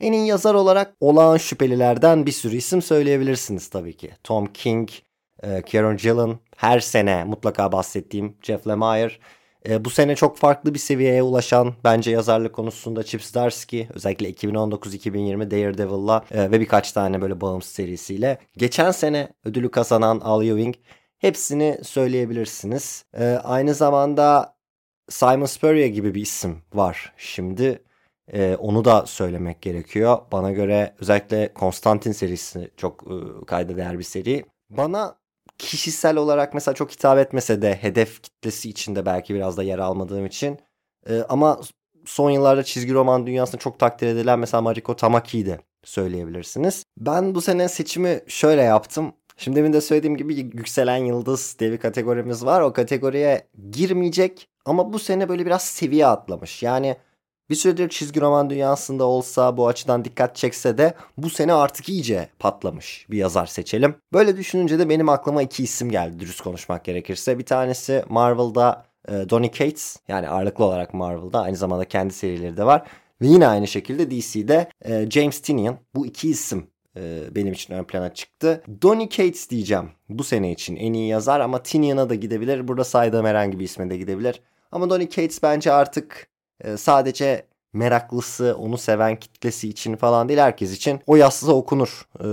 En 0.00 0.12
iyi 0.12 0.26
yazar 0.26 0.54
olarak 0.54 0.94
olağan 1.00 1.36
şüphelilerden 1.36 2.26
bir 2.26 2.32
sürü 2.32 2.56
isim 2.56 2.82
söyleyebilirsiniz 2.82 3.68
tabii 3.68 3.96
ki. 3.96 4.10
Tom 4.24 4.46
King, 4.46 4.90
e, 5.42 5.62
Kieron 5.62 5.96
Gillen, 5.96 6.38
her 6.56 6.80
sene 6.80 7.24
mutlaka 7.24 7.72
bahsettiğim 7.72 8.36
Jeff 8.42 8.68
Lemire. 8.68 9.12
E, 9.68 9.84
bu 9.84 9.90
sene 9.90 10.16
çok 10.16 10.36
farklı 10.36 10.74
bir 10.74 10.78
seviyeye 10.78 11.22
ulaşan 11.22 11.74
bence 11.84 12.10
yazarlık 12.10 12.52
konusunda 12.52 13.02
Chip 13.02 13.22
Zdarsky 13.22 13.88
özellikle 13.94 14.30
2019-2020 14.30 15.50
Daredevil'la 15.50 16.24
e, 16.30 16.50
ve 16.50 16.60
birkaç 16.60 16.92
tane 16.92 17.20
böyle 17.22 17.40
bağımsız 17.40 17.72
serisiyle. 17.72 18.38
Geçen 18.56 18.90
sene 18.90 19.28
ödülü 19.44 19.70
kazanan 19.70 20.20
Al 20.20 20.44
Ewing 20.44 20.74
hepsini 21.18 21.78
söyleyebilirsiniz. 21.82 23.04
E, 23.18 23.24
aynı 23.24 23.74
zamanda 23.74 24.54
Simon 25.08 25.46
Spurrier 25.46 25.86
gibi 25.86 26.14
bir 26.14 26.22
isim 26.22 26.62
var 26.74 27.12
şimdi. 27.16 27.80
Ee, 28.32 28.56
onu 28.60 28.84
da 28.84 29.06
söylemek 29.06 29.62
gerekiyor. 29.62 30.18
Bana 30.32 30.52
göre 30.52 30.94
özellikle 31.00 31.54
Konstantin 31.54 32.12
serisi 32.12 32.70
çok 32.76 33.02
e, 33.02 33.46
kayda 33.46 33.76
değer 33.76 33.98
bir 33.98 34.04
seri. 34.04 34.44
Bana 34.70 35.16
kişisel 35.58 36.16
olarak 36.16 36.54
mesela 36.54 36.74
çok 36.74 36.92
hitap 36.92 37.18
etmese 37.18 37.62
de 37.62 37.74
hedef 37.74 38.22
kitlesi 38.22 38.70
içinde 38.70 39.06
belki 39.06 39.34
biraz 39.34 39.56
da 39.56 39.62
yer 39.62 39.78
almadığım 39.78 40.26
için 40.26 40.58
e, 41.08 41.22
ama 41.28 41.60
son 42.04 42.30
yıllarda 42.30 42.62
çizgi 42.62 42.94
roman 42.94 43.26
dünyasında 43.26 43.56
çok 43.56 43.78
takdir 43.78 44.06
edilen 44.06 44.38
mesela 44.38 44.60
Mariko 44.60 44.96
Tamaki'yi 44.96 45.46
de 45.46 45.60
söyleyebilirsiniz. 45.84 46.84
Ben 46.98 47.34
bu 47.34 47.40
sene 47.40 47.68
seçimi 47.68 48.20
şöyle 48.28 48.62
yaptım. 48.62 49.12
Şimdi 49.36 49.56
demin 49.56 49.72
de 49.72 49.80
söylediğim 49.80 50.16
gibi 50.16 50.34
yükselen 50.34 50.96
yıldız 50.96 51.56
diye 51.58 51.72
bir 51.72 51.78
kategorimiz 51.78 52.44
var. 52.44 52.60
O 52.60 52.72
kategoriye 52.72 53.48
girmeyecek 53.70 54.48
ama 54.64 54.92
bu 54.92 54.98
sene 54.98 55.28
böyle 55.28 55.46
biraz 55.46 55.62
seviye 55.64 56.06
atlamış. 56.06 56.62
Yani 56.62 56.96
bir 57.50 57.54
süredir 57.54 57.88
çizgi 57.88 58.20
roman 58.20 58.50
dünyasında 58.50 59.04
olsa 59.04 59.56
bu 59.56 59.68
açıdan 59.68 60.04
dikkat 60.04 60.36
çekse 60.36 60.78
de 60.78 60.94
bu 61.16 61.30
sene 61.30 61.52
artık 61.52 61.88
iyice 61.88 62.28
patlamış 62.38 63.06
bir 63.10 63.18
yazar 63.18 63.46
seçelim. 63.46 63.94
Böyle 64.12 64.36
düşününce 64.36 64.78
de 64.78 64.88
benim 64.88 65.08
aklıma 65.08 65.42
iki 65.42 65.62
isim 65.62 65.90
geldi 65.90 66.20
dürüst 66.20 66.40
konuşmak 66.40 66.84
gerekirse. 66.84 67.38
Bir 67.38 67.46
tanesi 67.46 68.04
Marvel'da 68.08 68.86
e, 69.08 69.12
Donny 69.12 69.50
Cates 69.50 69.96
yani 70.08 70.28
ağırlıklı 70.28 70.64
olarak 70.64 70.94
Marvel'da 70.94 71.40
aynı 71.40 71.56
zamanda 71.56 71.84
kendi 71.84 72.14
serileri 72.14 72.56
de 72.56 72.64
var. 72.66 72.86
Ve 73.22 73.26
yine 73.26 73.46
aynı 73.46 73.68
şekilde 73.68 74.10
DC'de 74.10 74.68
e, 74.84 75.10
James 75.10 75.40
Tynion. 75.40 75.78
Bu 75.94 76.06
iki 76.06 76.30
isim 76.30 76.66
e, 76.96 77.34
benim 77.34 77.52
için 77.52 77.74
ön 77.74 77.84
plana 77.84 78.14
çıktı. 78.14 78.62
Donny 78.82 79.08
Cates 79.08 79.50
diyeceğim 79.50 79.90
bu 80.08 80.24
sene 80.24 80.52
için 80.52 80.76
en 80.76 80.92
iyi 80.92 81.08
yazar 81.08 81.40
ama 81.40 81.62
Tynion'a 81.62 82.10
da 82.10 82.14
gidebilir. 82.14 82.68
Burada 82.68 82.84
saydığım 82.84 83.26
herhangi 83.26 83.58
bir 83.58 83.64
isme 83.64 83.90
de 83.90 83.96
gidebilir. 83.96 84.40
Ama 84.72 84.90
Donny 84.90 85.08
Cates 85.08 85.42
bence 85.42 85.72
artık 85.72 86.33
ee, 86.64 86.76
sadece 86.76 87.46
meraklısı, 87.72 88.56
onu 88.58 88.78
seven 88.78 89.16
kitlesi 89.16 89.68
için 89.68 89.96
falan 89.96 90.28
değil 90.28 90.40
herkes 90.40 90.76
için 90.76 91.00
o 91.06 91.16
yazsa 91.16 91.52
okunur 91.52 92.06
e, 92.20 92.26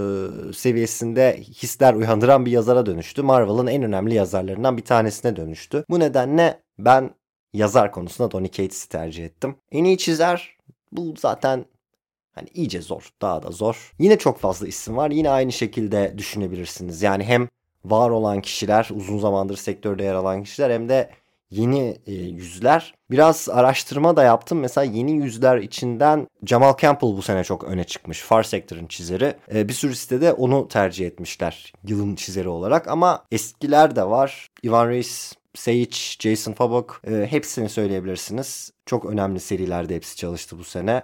seviyesinde 0.53 1.37
hisler 1.41 1.93
uyandıran 1.93 2.45
bir 2.45 2.51
yazara 2.51 2.85
dönüştü. 2.85 3.21
Marvel'ın 3.21 3.67
en 3.67 3.83
önemli 3.83 4.13
yazarlarından 4.13 4.77
bir 4.77 4.85
tanesine 4.85 5.35
dönüştü. 5.35 5.85
Bu 5.89 5.99
nedenle 5.99 6.59
ben 6.79 7.09
yazar 7.53 7.91
konusunda 7.91 8.31
Donny 8.31 8.51
Cates'i 8.51 8.89
tercih 8.89 9.25
ettim. 9.25 9.55
En 9.71 9.83
iyi 9.83 9.97
çizer 9.97 10.57
bu 10.91 11.13
zaten 11.17 11.65
hani 12.35 12.47
iyice 12.53 12.81
zor, 12.81 13.09
daha 13.21 13.43
da 13.43 13.51
zor. 13.51 13.93
Yine 13.99 14.17
çok 14.17 14.39
fazla 14.39 14.67
isim 14.67 14.97
var. 14.97 15.11
Yine 15.11 15.29
aynı 15.29 15.51
şekilde 15.51 16.13
düşünebilirsiniz. 16.17 17.01
Yani 17.01 17.23
hem 17.23 17.47
var 17.85 18.09
olan 18.09 18.41
kişiler, 18.41 18.89
uzun 18.95 19.19
zamandır 19.19 19.57
sektörde 19.57 20.03
yer 20.03 20.13
alan 20.13 20.43
kişiler 20.43 20.71
hem 20.71 20.89
de 20.89 21.09
yeni 21.51 21.97
e, 22.07 22.13
yüzler. 22.13 22.93
Biraz 23.11 23.49
araştırma 23.49 24.15
da 24.15 24.23
yaptım. 24.23 24.59
Mesela 24.59 24.85
yeni 24.85 25.11
yüzler 25.11 25.57
içinden 25.57 26.27
Jamal 26.45 26.77
Campbell 26.77 27.17
bu 27.17 27.21
sene 27.21 27.43
çok 27.43 27.63
öne 27.63 27.83
çıkmış. 27.83 28.19
Far 28.19 28.43
Sector'ın 28.43 28.87
çizeri. 28.87 29.35
E, 29.53 29.67
bir 29.67 29.73
sürü 29.73 29.95
sitede 29.95 30.33
onu 30.33 30.67
tercih 30.67 31.07
etmişler 31.07 31.73
yılın 31.87 32.15
çizeri 32.15 32.49
olarak. 32.49 32.87
Ama 32.87 33.25
eskiler 33.31 33.95
de 33.95 34.03
var. 34.03 34.47
Ivan 34.65 34.89
Reis, 34.89 35.33
Sage, 35.55 35.89
Jason 36.19 36.53
Fabok 36.53 37.01
e, 37.07 37.27
hepsini 37.29 37.69
söyleyebilirsiniz. 37.69 38.71
Çok 38.85 39.05
önemli 39.05 39.39
serilerde 39.39 39.95
hepsi 39.95 40.15
çalıştı 40.15 40.59
bu 40.59 40.63
sene. 40.63 41.03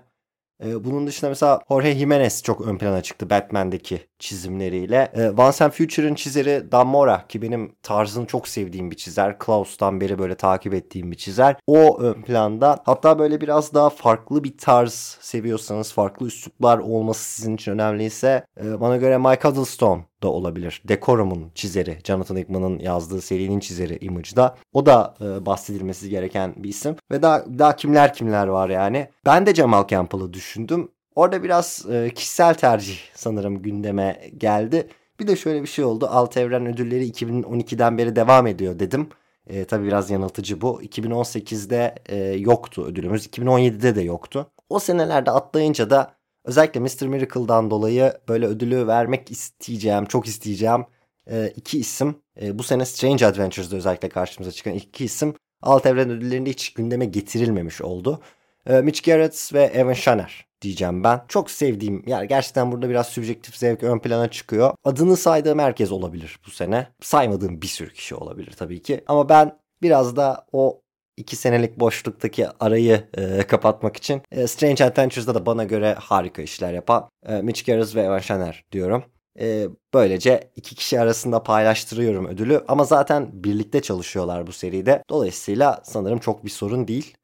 E, 0.64 0.84
bunun 0.84 1.08
dışında 1.08 1.30
mesela 1.30 1.62
Jorge 1.70 1.96
Jimenez 1.96 2.44
çok 2.44 2.62
ön 2.62 2.78
plana 2.78 3.02
çıktı 3.02 3.30
Batman'deki 3.30 4.08
çizimleriyle. 4.20 5.12
E, 5.14 5.30
Once 5.30 5.66
and 5.66 5.72
Future'ın 5.72 6.16
çizeri 6.16 6.72
Dan 6.72 6.88
Mora 6.88 7.28
ki 7.28 7.42
benim 7.42 7.76
tarzını 7.84 8.26
çok 8.26 8.48
sevdiğim 8.48 8.92
bir 8.92 8.96
çizer. 8.96 9.40
Klaus'tan 9.40 10.02
beri 10.02 10.20
böyle 10.20 10.36
takip 10.36 10.74
ettiğim 10.74 11.12
bir 11.12 11.18
çizer. 11.18 11.56
O 11.68 12.00
ön 12.00 12.22
planda 12.22 12.80
hatta 12.86 13.20
böyle 13.20 13.42
biraz 13.42 13.74
daha 13.74 13.90
farklı 13.90 14.44
bir 14.44 14.58
tarz 14.58 15.18
seviyorsanız 15.22 15.94
farklı 15.94 16.28
üsluplar 16.28 16.78
olması 16.78 17.24
sizin 17.24 17.56
için 17.56 17.72
önemliyse 17.72 18.46
e, 18.64 18.82
bana 18.82 18.98
göre 18.98 19.18
Mike 19.18 19.48
Huddlestone 19.48 20.06
da 20.24 20.28
olabilir. 20.28 20.82
Decorum'un 20.88 21.52
çizeri, 21.56 21.98
Jonathan 22.04 22.38
Hickman'ın 22.38 22.80
yazdığı 22.80 23.22
serinin 23.22 23.60
çizeri 23.60 23.98
Image'da. 24.02 24.56
O 24.74 24.86
da 24.86 25.16
e, 25.22 25.46
bahsedilmesi 25.46 26.10
gereken 26.10 26.54
bir 26.58 26.70
isim. 26.70 26.96
Ve 27.12 27.22
daha, 27.22 27.46
daha 27.60 27.76
kimler 27.76 28.14
kimler 28.14 28.48
var 28.48 28.70
yani. 28.70 29.10
Ben 29.26 29.46
de 29.46 29.56
Jamal 29.56 29.88
Campbell'ı 29.88 30.34
düşündüm. 30.34 30.92
Orada 31.18 31.44
biraz 31.44 31.86
e, 31.90 32.10
kişisel 32.16 32.54
tercih 32.54 32.98
sanırım 33.14 33.62
gündeme 33.62 34.30
geldi. 34.38 34.88
Bir 35.20 35.28
de 35.28 35.36
şöyle 35.36 35.62
bir 35.62 35.68
şey 35.68 35.86
oldu. 35.86 36.08
Alt 36.12 36.38
Evren 36.38 36.66
ödülleri 36.66 37.10
2012'den 37.10 37.98
beri 37.98 38.16
devam 38.16 38.48
ediyor 38.48 38.80
dedim. 38.80 39.10
E, 39.48 39.66
tabii 39.66 39.86
biraz 39.86 40.10
yanıltıcı 40.10 40.62
bu. 40.62 40.82
2018'de 40.82 41.96
e, 42.06 42.18
yoktu 42.18 42.86
ödülümüz. 42.86 43.28
2017'de 43.28 43.96
de 43.96 44.02
yoktu. 44.02 44.52
O 44.70 44.80
senelerde 44.80 45.32
atlayınca 45.32 45.90
da 45.90 46.14
özellikle 46.46 46.80
Mr. 46.80 47.08
Miracle'dan 47.08 47.72
dolayı 47.72 48.14
böyle 48.30 48.46
ödülü 48.46 48.88
vermek 48.88 49.32
isteyeceğim, 49.32 50.06
çok 50.06 50.28
isteyeceğim 50.28 50.86
e, 51.32 51.54
iki 51.56 51.80
isim. 51.80 52.16
E, 52.42 52.60
bu 52.60 52.64
sene 52.64 52.86
Strange 52.86 53.26
Adventures'da 53.26 53.76
özellikle 53.76 54.10
karşımıza 54.10 54.52
çıkan 54.52 54.74
iki 54.74 55.06
isim 55.06 55.34
alt 55.62 55.86
evren 55.86 56.10
ödüllerinde 56.10 56.50
hiç 56.50 56.74
gündeme 56.74 57.06
getirilmemiş 57.06 57.82
oldu. 57.82 58.22
E, 58.68 58.82
Mitch 58.82 59.04
Garrett 59.04 59.54
ve 59.54 59.64
Evan 59.64 59.94
Shanner 59.94 60.48
diyeceğim 60.62 61.04
ben. 61.04 61.22
Çok 61.28 61.52
sevdiğim 61.52 62.04
yani 62.08 62.28
gerçekten 62.28 62.72
burada 62.72 62.90
biraz 62.90 63.08
subjektif 63.08 63.56
zevk 63.56 63.84
ön 63.84 64.00
plana 64.00 64.28
çıkıyor. 64.28 64.74
Adını 64.84 65.18
saydığım 65.18 65.60
herkes 65.60 65.92
olabilir 65.92 66.40
bu 66.46 66.52
sene. 66.52 66.88
Saymadığım 67.02 67.62
bir 67.62 67.68
sürü 67.68 67.94
kişi 67.94 68.16
olabilir 68.16 68.54
tabii 68.58 68.82
ki. 68.82 69.04
Ama 69.08 69.30
ben 69.30 69.58
biraz 69.82 70.16
da 70.16 70.46
o 70.52 70.82
iki 71.18 71.36
senelik 71.36 71.80
boşluktaki 71.80 72.48
arayı 72.60 73.04
e, 73.18 73.44
kapatmak 73.44 73.98
için 73.98 74.22
e, 74.32 74.48
Strange 74.48 74.86
Adventures'da 74.86 75.36
da 75.36 75.46
bana 75.46 75.64
göre 75.64 75.94
harika 75.94 76.42
işler 76.42 76.74
yapan 76.74 77.10
e, 77.28 77.42
Mitch 77.42 77.66
Garris 77.66 77.96
ve 77.96 78.02
Evan 78.02 78.20
Shanner 78.20 78.66
diyorum. 78.72 79.04
E, 79.40 79.68
böylece 79.94 80.52
iki 80.56 80.76
kişi 80.76 81.00
arasında 81.00 81.44
paylaştırıyorum 81.44 82.28
ödülü 82.28 82.64
ama 82.68 82.84
zaten 82.84 83.30
birlikte 83.34 83.82
çalışıyorlar 83.82 84.48
bu 84.48 84.52
seride. 84.52 85.04
Dolayısıyla 85.10 85.82
sanırım 85.84 86.20
çok 86.20 86.46
bir 86.46 86.50
sorun 86.50 86.88
değil. 86.88 87.18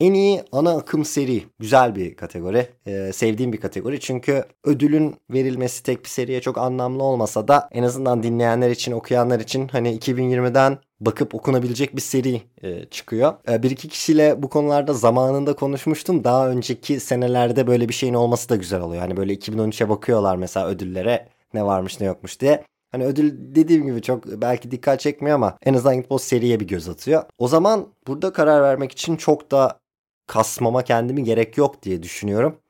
En 0.00 0.14
iyi 0.14 0.42
ana 0.52 0.76
akım 0.76 1.04
seri. 1.04 1.44
Güzel 1.58 1.94
bir 1.94 2.16
kategori. 2.16 2.68
Ee, 2.86 3.10
sevdiğim 3.12 3.52
bir 3.52 3.60
kategori. 3.60 4.00
Çünkü 4.00 4.44
ödülün 4.64 5.16
verilmesi 5.30 5.82
tek 5.82 6.04
bir 6.04 6.08
seriye 6.08 6.40
çok 6.40 6.58
anlamlı 6.58 7.02
olmasa 7.02 7.48
da 7.48 7.68
en 7.72 7.82
azından 7.82 8.22
dinleyenler 8.22 8.70
için, 8.70 8.92
okuyanlar 8.92 9.40
için 9.40 9.68
hani 9.68 9.98
2020'den 9.98 10.78
bakıp 11.00 11.34
okunabilecek 11.34 11.96
bir 11.96 12.00
seri 12.00 12.42
e, 12.62 12.84
çıkıyor. 12.84 13.34
E, 13.48 13.62
bir 13.62 13.70
iki 13.70 13.88
kişiyle 13.88 14.42
bu 14.42 14.48
konularda 14.48 14.92
zamanında 14.92 15.56
konuşmuştum. 15.56 16.24
Daha 16.24 16.50
önceki 16.50 17.00
senelerde 17.00 17.66
böyle 17.66 17.88
bir 17.88 17.94
şeyin 17.94 18.14
olması 18.14 18.48
da 18.48 18.56
güzel 18.56 18.80
oluyor. 18.80 19.02
Hani 19.02 19.16
böyle 19.16 19.34
2013'e 19.34 19.88
bakıyorlar 19.88 20.36
mesela 20.36 20.66
ödüllere 20.66 21.28
ne 21.54 21.64
varmış 21.64 22.00
ne 22.00 22.06
yokmuş 22.06 22.40
diye. 22.40 22.64
Hani 22.92 23.04
ödül 23.04 23.34
dediğim 23.36 23.86
gibi 23.86 24.02
çok 24.02 24.26
belki 24.26 24.70
dikkat 24.70 25.00
çekmiyor 25.00 25.34
ama 25.34 25.58
en 25.62 25.74
azından 25.74 25.96
gidip 25.96 26.12
o 26.12 26.18
seriye 26.18 26.60
bir 26.60 26.68
göz 26.68 26.88
atıyor. 26.88 27.22
O 27.38 27.48
zaman 27.48 27.86
burada 28.06 28.32
karar 28.32 28.62
vermek 28.62 28.92
için 28.92 29.16
çok 29.16 29.50
da 29.50 29.80
kasmama 30.28 30.84
kendimi 30.84 31.24
gerek 31.24 31.56
yok 31.58 31.82
diye 31.82 32.02
düşünüyorum. 32.02 32.60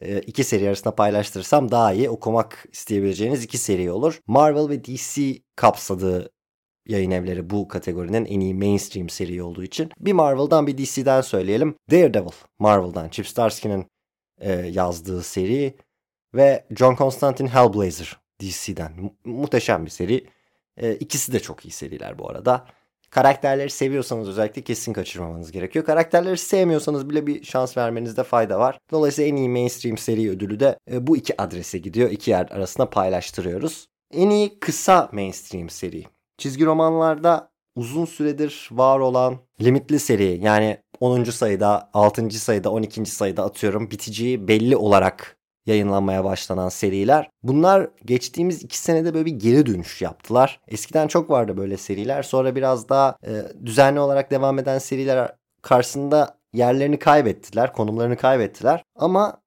E, 0.00 0.20
iki 0.20 0.44
seri 0.44 0.68
arasında 0.68 0.94
paylaştırırsam 0.94 1.70
daha 1.70 1.92
iyi 1.92 2.10
okumak 2.10 2.66
isteyebileceğiniz 2.72 3.44
iki 3.44 3.58
seri 3.58 3.90
olur. 3.92 4.20
Marvel 4.26 4.68
ve 4.68 4.84
DC 4.84 5.38
kapsadığı 5.56 6.32
yayın 6.88 7.10
evleri 7.10 7.50
bu 7.50 7.68
kategorinin 7.68 8.24
en 8.24 8.40
iyi 8.40 8.54
mainstream 8.54 9.08
seri 9.08 9.42
olduğu 9.42 9.62
için. 9.62 9.90
Bir 10.00 10.12
Marvel'dan 10.12 10.66
bir 10.66 10.78
DC'den 10.78 11.20
söyleyelim. 11.20 11.74
Daredevil 11.90 12.32
Marvel'dan 12.58 13.08
Chip 13.08 13.26
Starsky'nin 13.28 13.86
e, 14.40 14.52
yazdığı 14.52 15.22
seri 15.22 15.76
ve 16.34 16.66
John 16.78 16.96
Constantine 16.96 17.48
Hellblazer 17.48 18.20
DC'den. 18.42 18.92
Mu- 19.00 19.16
muhteşem 19.24 19.84
bir 19.84 19.90
seri. 19.90 20.26
E, 20.76 20.94
ikisi 20.94 21.32
de 21.32 21.40
çok 21.40 21.66
iyi 21.66 21.70
seriler 21.70 22.18
bu 22.18 22.30
arada. 22.30 22.66
Karakterleri 23.12 23.70
seviyorsanız 23.70 24.28
özellikle 24.28 24.62
kesin 24.62 24.92
kaçırmamanız 24.92 25.52
gerekiyor. 25.52 25.84
Karakterleri 25.84 26.38
sevmiyorsanız 26.38 27.10
bile 27.10 27.26
bir 27.26 27.44
şans 27.44 27.76
vermenizde 27.76 28.22
fayda 28.22 28.58
var. 28.58 28.78
Dolayısıyla 28.90 29.30
en 29.30 29.36
iyi 29.36 29.48
mainstream 29.48 29.98
seri 29.98 30.30
ödülü 30.30 30.60
de 30.60 30.78
e, 30.92 31.06
bu 31.06 31.16
iki 31.16 31.42
adrese 31.42 31.78
gidiyor. 31.78 32.10
İki 32.10 32.30
yer 32.30 32.48
arasında 32.50 32.90
paylaştırıyoruz. 32.90 33.86
En 34.12 34.30
iyi 34.30 34.58
kısa 34.58 35.08
mainstream 35.12 35.70
seri. 35.70 36.04
Çizgi 36.38 36.66
romanlarda 36.66 37.50
uzun 37.76 38.04
süredir 38.04 38.68
var 38.72 38.98
olan 38.98 39.38
limitli 39.62 39.98
seri 39.98 40.40
yani 40.42 40.78
10. 41.00 41.24
sayıda, 41.24 41.90
6. 41.94 42.30
sayıda, 42.30 42.70
12. 42.70 43.06
sayıda 43.06 43.44
atıyorum 43.44 43.90
biteceği 43.90 44.48
belli 44.48 44.76
olarak 44.76 45.36
yayınlanmaya 45.66 46.24
başlanan 46.24 46.68
seriler. 46.68 47.30
Bunlar 47.42 47.90
geçtiğimiz 48.04 48.62
iki 48.62 48.78
senede 48.78 49.14
böyle 49.14 49.26
bir 49.26 49.38
geri 49.38 49.66
dönüş 49.66 50.02
yaptılar. 50.02 50.60
Eskiden 50.68 51.08
çok 51.08 51.30
vardı 51.30 51.56
böyle 51.56 51.76
seriler. 51.76 52.22
Sonra 52.22 52.54
biraz 52.54 52.88
daha 52.88 53.16
e, 53.26 53.32
düzenli 53.66 54.00
olarak 54.00 54.30
devam 54.30 54.58
eden 54.58 54.78
seriler 54.78 55.32
karşısında 55.62 56.38
yerlerini 56.52 56.98
kaybettiler, 56.98 57.72
konumlarını 57.72 58.16
kaybettiler. 58.16 58.84
Ama 58.96 59.41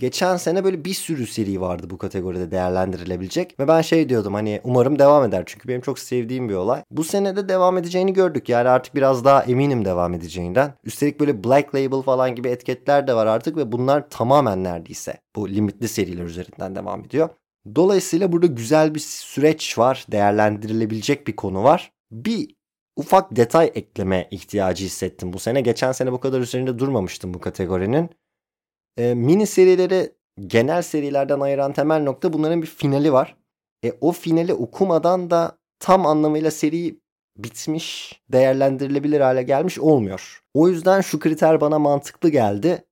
geçen 0.00 0.36
sene 0.36 0.64
böyle 0.64 0.84
bir 0.84 0.94
sürü 0.94 1.26
seri 1.26 1.60
vardı 1.60 1.90
bu 1.90 1.98
kategoride 1.98 2.50
değerlendirilebilecek. 2.50 3.60
Ve 3.60 3.68
ben 3.68 3.80
şey 3.80 4.08
diyordum 4.08 4.34
hani 4.34 4.60
umarım 4.64 4.98
devam 4.98 5.24
eder. 5.24 5.42
Çünkü 5.46 5.68
benim 5.68 5.80
çok 5.80 5.98
sevdiğim 5.98 6.48
bir 6.48 6.54
olay. 6.54 6.82
Bu 6.90 7.04
senede 7.04 7.48
devam 7.48 7.78
edeceğini 7.78 8.12
gördük. 8.12 8.48
Yani 8.48 8.68
artık 8.68 8.94
biraz 8.94 9.24
daha 9.24 9.42
eminim 9.42 9.84
devam 9.84 10.14
edeceğinden. 10.14 10.74
Üstelik 10.84 11.20
böyle 11.20 11.44
Black 11.44 11.74
Label 11.74 12.02
falan 12.02 12.34
gibi 12.34 12.48
etiketler 12.48 13.06
de 13.06 13.14
var 13.14 13.26
artık 13.26 13.56
ve 13.56 13.72
bunlar 13.72 14.10
tamamen 14.10 14.64
neredeyse 14.64 15.20
bu 15.36 15.48
limitli 15.48 15.88
seriler 15.88 16.24
üzerinden 16.24 16.74
devam 16.76 17.04
ediyor. 17.04 17.28
Dolayısıyla 17.74 18.32
burada 18.32 18.46
güzel 18.46 18.94
bir 18.94 19.00
süreç 19.00 19.78
var. 19.78 20.06
Değerlendirilebilecek 20.12 21.26
bir 21.26 21.36
konu 21.36 21.64
var. 21.64 21.92
Bir 22.10 22.54
ufak 22.96 23.36
detay 23.36 23.72
ekleme 23.74 24.28
ihtiyacı 24.30 24.84
hissettim 24.84 25.32
bu 25.32 25.38
sene. 25.38 25.60
Geçen 25.60 25.92
sene 25.92 26.12
bu 26.12 26.20
kadar 26.20 26.40
üzerinde 26.40 26.78
durmamıştım 26.78 27.34
bu 27.34 27.40
kategorinin. 27.40 28.10
E, 29.00 29.14
mini 29.14 29.46
serileri 29.46 30.12
genel 30.46 30.82
serilerden 30.82 31.40
ayıran 31.40 31.72
temel 31.72 32.02
nokta 32.02 32.32
bunların 32.32 32.62
bir 32.62 32.66
finali 32.66 33.12
var. 33.12 33.36
E, 33.84 33.92
o 34.00 34.12
finali 34.12 34.54
okumadan 34.54 35.30
da 35.30 35.58
tam 35.78 36.06
anlamıyla 36.06 36.50
seri 36.50 37.00
bitmiş, 37.36 38.20
değerlendirilebilir 38.32 39.20
hale 39.20 39.42
gelmiş 39.42 39.78
olmuyor. 39.78 40.42
O 40.54 40.68
yüzden 40.68 41.00
şu 41.00 41.18
kriter 41.18 41.60
bana 41.60 41.78
mantıklı 41.78 42.28
geldi. 42.28 42.84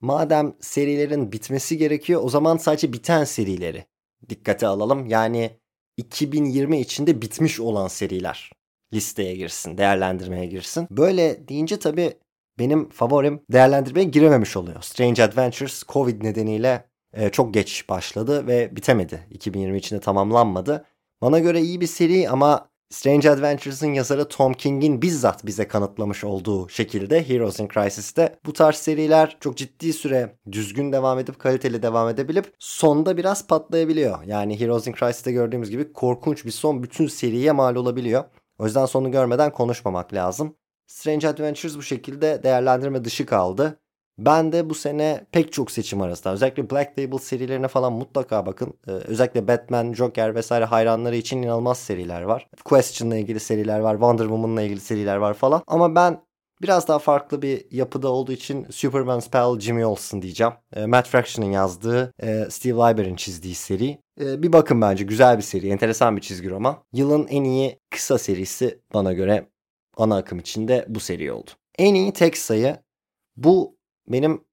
Madem 0.00 0.54
serilerin 0.60 1.32
bitmesi 1.32 1.78
gerekiyor 1.78 2.20
o 2.24 2.28
zaman 2.28 2.56
sadece 2.56 2.92
biten 2.92 3.24
serileri 3.24 3.84
dikkate 4.28 4.66
alalım. 4.66 5.06
Yani 5.06 5.50
2020 5.96 6.80
içinde 6.80 7.22
bitmiş 7.22 7.60
olan 7.60 7.88
seriler 7.88 8.50
listeye 8.92 9.36
girsin, 9.36 9.78
değerlendirmeye 9.78 10.46
girsin. 10.46 10.88
Böyle 10.90 11.48
deyince 11.48 11.78
tabii 11.78 12.12
benim 12.58 12.88
favorim 12.88 13.40
değerlendirmeye 13.52 14.04
girememiş 14.04 14.56
oluyor. 14.56 14.82
Strange 14.82 15.22
Adventures 15.22 15.82
Covid 15.88 16.24
nedeniyle 16.24 16.84
e, 17.12 17.30
çok 17.30 17.54
geç 17.54 17.88
başladı 17.88 18.46
ve 18.46 18.76
bitemedi. 18.76 19.26
2020 19.30 19.78
içinde 19.78 20.00
tamamlanmadı. 20.00 20.84
Bana 21.22 21.38
göre 21.38 21.60
iyi 21.60 21.80
bir 21.80 21.86
seri 21.86 22.28
ama 22.30 22.68
Strange 22.90 23.30
Adventures'ın 23.30 23.94
yazarı 23.94 24.28
Tom 24.28 24.52
King'in 24.52 25.02
bizzat 25.02 25.46
bize 25.46 25.68
kanıtlamış 25.68 26.24
olduğu 26.24 26.68
şekilde 26.68 27.28
Heroes 27.28 27.60
in 27.60 27.68
Crisis'te 27.68 28.38
bu 28.46 28.52
tarz 28.52 28.76
seriler 28.76 29.36
çok 29.40 29.56
ciddi 29.56 29.92
süre 29.92 30.36
düzgün 30.52 30.92
devam 30.92 31.18
edip 31.18 31.38
kaliteli 31.38 31.82
devam 31.82 32.08
edebilip 32.08 32.52
sonda 32.58 33.16
biraz 33.16 33.46
patlayabiliyor. 33.46 34.22
Yani 34.22 34.60
Heroes 34.60 34.86
in 34.86 34.92
Crisis'te 34.92 35.32
gördüğümüz 35.32 35.70
gibi 35.70 35.92
korkunç 35.92 36.44
bir 36.44 36.50
son 36.50 36.82
bütün 36.82 37.06
seriye 37.06 37.52
mal 37.52 37.76
olabiliyor. 37.76 38.24
O 38.58 38.64
yüzden 38.64 38.86
sonu 38.86 39.10
görmeden 39.10 39.52
konuşmamak 39.52 40.14
lazım. 40.14 40.56
Strange 40.86 41.28
Adventures 41.28 41.76
bu 41.76 41.82
şekilde 41.82 42.42
değerlendirme 42.42 43.04
dışı 43.04 43.26
kaldı. 43.26 43.78
Ben 44.18 44.52
de 44.52 44.70
bu 44.70 44.74
sene 44.74 45.26
pek 45.32 45.52
çok 45.52 45.70
seçim 45.70 46.00
arasında 46.02 46.32
özellikle 46.32 46.70
Black 46.70 46.98
Label 46.98 47.18
serilerine 47.18 47.68
falan 47.68 47.92
mutlaka 47.92 48.46
bakın. 48.46 48.74
Ee, 48.88 48.90
özellikle 48.90 49.48
Batman, 49.48 49.92
Joker 49.92 50.34
vesaire 50.34 50.64
hayranları 50.64 51.16
için 51.16 51.42
inanılmaz 51.42 51.78
seriler 51.78 52.22
var. 52.22 52.48
Question'la 52.64 53.16
ilgili 53.16 53.40
seriler 53.40 53.80
var, 53.80 53.94
Wonder 53.94 54.24
Woman'la 54.24 54.62
ilgili 54.62 54.80
seriler 54.80 55.16
var 55.16 55.34
falan. 55.34 55.62
Ama 55.66 55.94
ben 55.94 56.20
biraz 56.62 56.88
daha 56.88 56.98
farklı 56.98 57.42
bir 57.42 57.66
yapıda 57.70 58.08
olduğu 58.08 58.32
için 58.32 58.66
Superman's 58.70 59.30
Pal 59.30 59.60
Jimmy 59.60 59.84
Olsen 59.84 60.22
diyeceğim. 60.22 60.52
Ee, 60.76 60.86
Matt 60.86 61.08
Fraction'ın 61.08 61.50
yazdığı, 61.50 62.12
e, 62.22 62.46
Steve 62.50 62.74
Lieber'in 62.74 63.16
çizdiği 63.16 63.54
seri. 63.54 63.98
Ee, 64.20 64.42
bir 64.42 64.52
bakın 64.52 64.80
bence 64.80 65.04
güzel 65.04 65.36
bir 65.36 65.42
seri, 65.42 65.68
enteresan 65.68 66.16
bir 66.16 66.22
çizgi 66.22 66.50
roman. 66.50 66.76
Yılın 66.92 67.26
en 67.26 67.44
iyi 67.44 67.78
kısa 67.90 68.18
serisi 68.18 68.78
bana 68.94 69.12
göre 69.12 69.46
ana 69.96 70.16
akım 70.16 70.38
içinde 70.38 70.84
bu 70.88 71.00
seri 71.00 71.32
oldu. 71.32 71.50
En 71.78 71.94
iyi 71.94 72.12
tek 72.12 72.38
sayı 72.38 72.76
bu 73.36 73.76
benim 74.08 74.44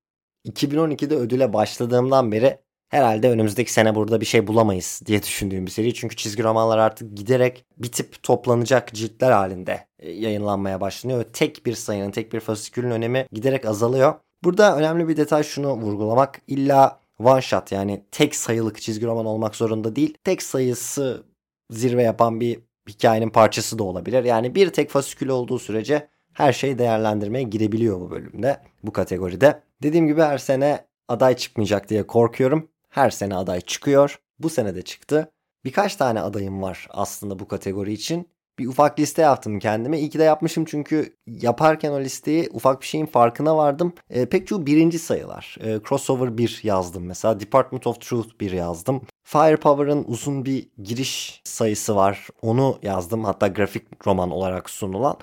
2012'de 0.46 1.16
ödüle 1.16 1.54
başladığımdan 1.54 2.32
beri 2.32 2.60
herhalde 2.90 3.30
önümüzdeki 3.30 3.74
sene 3.74 3.96
burada 3.96 4.22
bir 4.22 4.26
şey 4.26 4.48
bulamayız 4.48 5.02
diye 5.06 5.24
düşündüğüm 5.24 5.66
bir 5.66 5.72
seri. 5.72 5.94
Çünkü 5.94 6.16
çizgi 6.16 6.44
romanlar 6.44 6.78
artık 6.78 7.18
giderek 7.18 7.66
bitip 7.78 8.24
toplanacak 8.24 8.94
ciltler 8.94 9.32
halinde 9.32 9.88
e, 10.00 10.12
yayınlanmaya 10.12 10.82
başlanıyor. 10.82 11.24
Tek 11.34 11.66
bir 11.66 11.74
sayının, 11.74 12.12
tek 12.12 12.34
bir 12.34 12.40
fasikülün 12.40 12.92
önemi 12.92 13.28
giderek 13.32 13.66
azalıyor. 13.66 14.14
Burada 14.44 14.78
önemli 14.78 15.08
bir 15.08 15.18
detay 15.18 15.44
şunu 15.44 15.74
vurgulamak. 15.74 16.42
İlla 16.48 17.00
one 17.20 17.42
shot 17.42 17.72
yani 17.72 18.06
tek 18.12 18.36
sayılık 18.36 18.82
çizgi 18.82 19.06
roman 19.06 19.26
olmak 19.26 19.56
zorunda 19.56 19.96
değil. 19.96 20.18
Tek 20.24 20.42
sayısı 20.42 21.24
zirve 21.70 22.04
yapan 22.04 22.40
bir 22.40 22.60
hikayenin 22.90 23.30
parçası 23.30 23.80
da 23.80 23.84
olabilir. 23.84 24.24
Yani 24.24 24.56
bir 24.56 24.70
tek 24.70 24.90
fasikül 24.90 25.28
olduğu 25.28 25.60
sürece 25.60 26.08
her 26.34 26.54
şey 26.54 26.78
değerlendirmeye 26.78 27.44
girebiliyor 27.44 28.00
bu 28.00 28.12
bölümde, 28.12 28.62
bu 28.84 28.94
kategoride. 28.94 29.64
Dediğim 29.84 30.08
gibi 30.08 30.22
her 30.22 30.38
sene 30.38 30.86
aday 31.08 31.36
çıkmayacak 31.36 31.90
diye 31.90 32.08
korkuyorum. 32.08 32.70
Her 32.90 33.10
sene 33.10 33.36
aday 33.36 33.62
çıkıyor. 33.62 34.20
Bu 34.40 34.50
sene 34.50 34.76
de 34.76 34.82
çıktı. 34.82 35.32
Birkaç 35.66 35.96
tane 35.96 36.22
adayım 36.22 36.62
var 36.62 36.88
aslında 36.90 37.40
bu 37.40 37.48
kategori 37.48 37.94
için. 37.94 38.30
Bir 38.62 38.68
ufak 38.68 39.00
liste 39.00 39.22
yaptım 39.22 39.60
kendime. 39.60 40.00
İyi 40.00 40.10
ki 40.10 40.20
de 40.20 40.24
yapmışım 40.24 40.66
çünkü 40.66 41.16
yaparken 41.28 41.92
o 41.92 42.00
listeyi 42.00 42.50
ufak 42.54 42.82
bir 42.82 42.86
şeyin 42.86 43.06
farkına 43.06 43.58
vardım. 43.58 43.94
E, 44.10 44.26
pek 44.26 44.48
çoğu 44.48 44.66
birinci 44.66 45.00
sayılar. 45.00 45.58
E, 45.62 45.80
crossover 45.90 46.38
1 46.38 46.60
yazdım 46.64 47.06
mesela. 47.06 47.40
Department 47.40 47.88
of 47.88 48.02
Truth 48.02 48.40
1 48.40 48.52
yazdım. 48.52 49.02
Firepower'ın 49.24 50.04
uzun 50.08 50.46
bir 50.46 50.70
giriş 50.84 51.42
sayısı 51.44 51.96
var. 51.96 52.28
Onu 52.42 52.78
yazdım. 52.84 53.24
Hatta 53.24 53.48
grafik 53.48 54.08
roman 54.08 54.32
olarak 54.32 54.70
sunulan. 54.70 55.18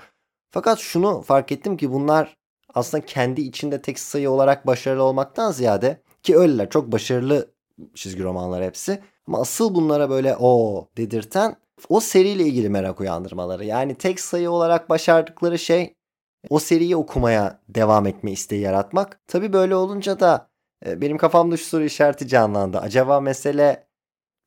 Fakat 0.51 0.79
şunu 0.79 1.21
fark 1.21 1.51
ettim 1.51 1.77
ki 1.77 1.91
bunlar 1.91 2.35
aslında 2.73 3.05
kendi 3.05 3.41
içinde 3.41 3.81
tek 3.81 3.99
sayı 3.99 4.31
olarak 4.31 4.67
başarılı 4.67 5.03
olmaktan 5.03 5.51
ziyade 5.51 6.01
ki 6.23 6.37
öyleler 6.37 6.69
çok 6.69 6.91
başarılı 6.91 7.51
çizgi 7.95 8.23
romanlar 8.23 8.63
hepsi. 8.63 8.99
Ama 9.27 9.41
asıl 9.41 9.75
bunlara 9.75 10.09
böyle 10.09 10.35
o 10.39 10.87
dedirten 10.97 11.55
o 11.89 11.99
seriyle 11.99 12.43
ilgili 12.43 12.69
merak 12.69 12.99
uyandırmaları. 12.99 13.65
Yani 13.65 13.95
tek 13.95 14.19
sayı 14.19 14.51
olarak 14.51 14.89
başardıkları 14.89 15.59
şey 15.59 15.93
o 16.49 16.59
seriyi 16.59 16.95
okumaya 16.95 17.59
devam 17.69 18.07
etme 18.07 18.31
isteği 18.31 18.61
yaratmak. 18.61 19.19
Tabi 19.27 19.53
böyle 19.53 19.75
olunca 19.75 20.19
da 20.19 20.49
e, 20.85 21.01
benim 21.01 21.17
kafamda 21.17 21.57
şu 21.57 21.65
soru 21.65 21.83
işareti 21.83 22.27
canlandı. 22.27 22.77
Acaba 22.77 23.19
mesele 23.19 23.87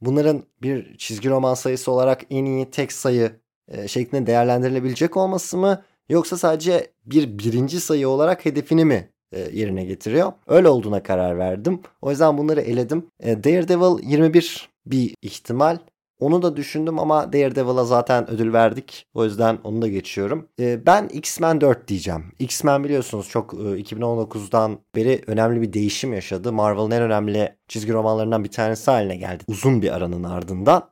bunların 0.01 0.43
bir 0.62 0.99
çizgi 0.99 1.31
roman 1.31 1.55
sayısı 1.55 1.93
olarak 1.93 2.23
en 2.31 2.45
iyi 2.45 2.71
tek 2.71 2.93
sayı 2.93 3.41
e, 3.69 3.89
şeklinde 3.89 4.27
değerlendirilebilecek 4.27 5.17
olması 5.17 5.59
mı? 5.59 5.83
Yoksa 6.09 6.39
sadece 6.39 6.93
bir 7.07 7.39
birinci 7.39 7.81
sayı 7.81 8.09
olarak 8.09 8.45
hedefini 8.45 8.85
mi 8.85 9.11
e, 9.33 9.41
yerine 9.53 9.85
getiriyor? 9.85 10.33
Öyle 10.47 10.69
olduğuna 10.69 11.03
karar 11.03 11.39
verdim. 11.39 11.81
O 12.03 12.11
yüzden 12.11 12.39
bunları 12.39 12.61
eledim. 12.61 13.07
Daredevil 13.23 14.11
21 14.11 14.69
bir 14.87 15.15
ihtimal. 15.23 15.79
Onu 16.23 16.43
da 16.43 16.57
düşündüm 16.57 16.99
ama 16.99 17.33
Daredevil'a 17.33 17.85
zaten 17.85 18.31
ödül 18.31 18.52
verdik. 18.52 19.07
O 19.14 19.25
yüzden 19.25 19.59
onu 19.64 19.83
da 19.83 19.88
geçiyorum. 19.88 20.49
Ee, 20.61 20.87
ben 20.87 21.09
X-Men 21.09 21.61
4 21.61 21.88
diyeceğim. 21.88 22.25
X-Men 22.38 22.85
biliyorsunuz 22.85 23.29
çok 23.29 23.55
e, 23.55 23.57
2019'dan 23.57 24.79
beri 24.95 25.23
önemli 25.26 25.62
bir 25.62 25.73
değişim 25.73 26.12
yaşadı. 26.12 26.52
Marvel'ın 26.52 26.91
en 26.91 27.02
önemli 27.02 27.57
çizgi 27.69 27.93
romanlarından 27.93 28.45
bir 28.45 28.50
tanesi 28.50 28.91
haline 28.91 29.17
geldi. 29.17 29.45
Uzun 29.47 29.83
bir 29.83 29.97
aranın 29.97 30.25
ardından. 30.25 30.91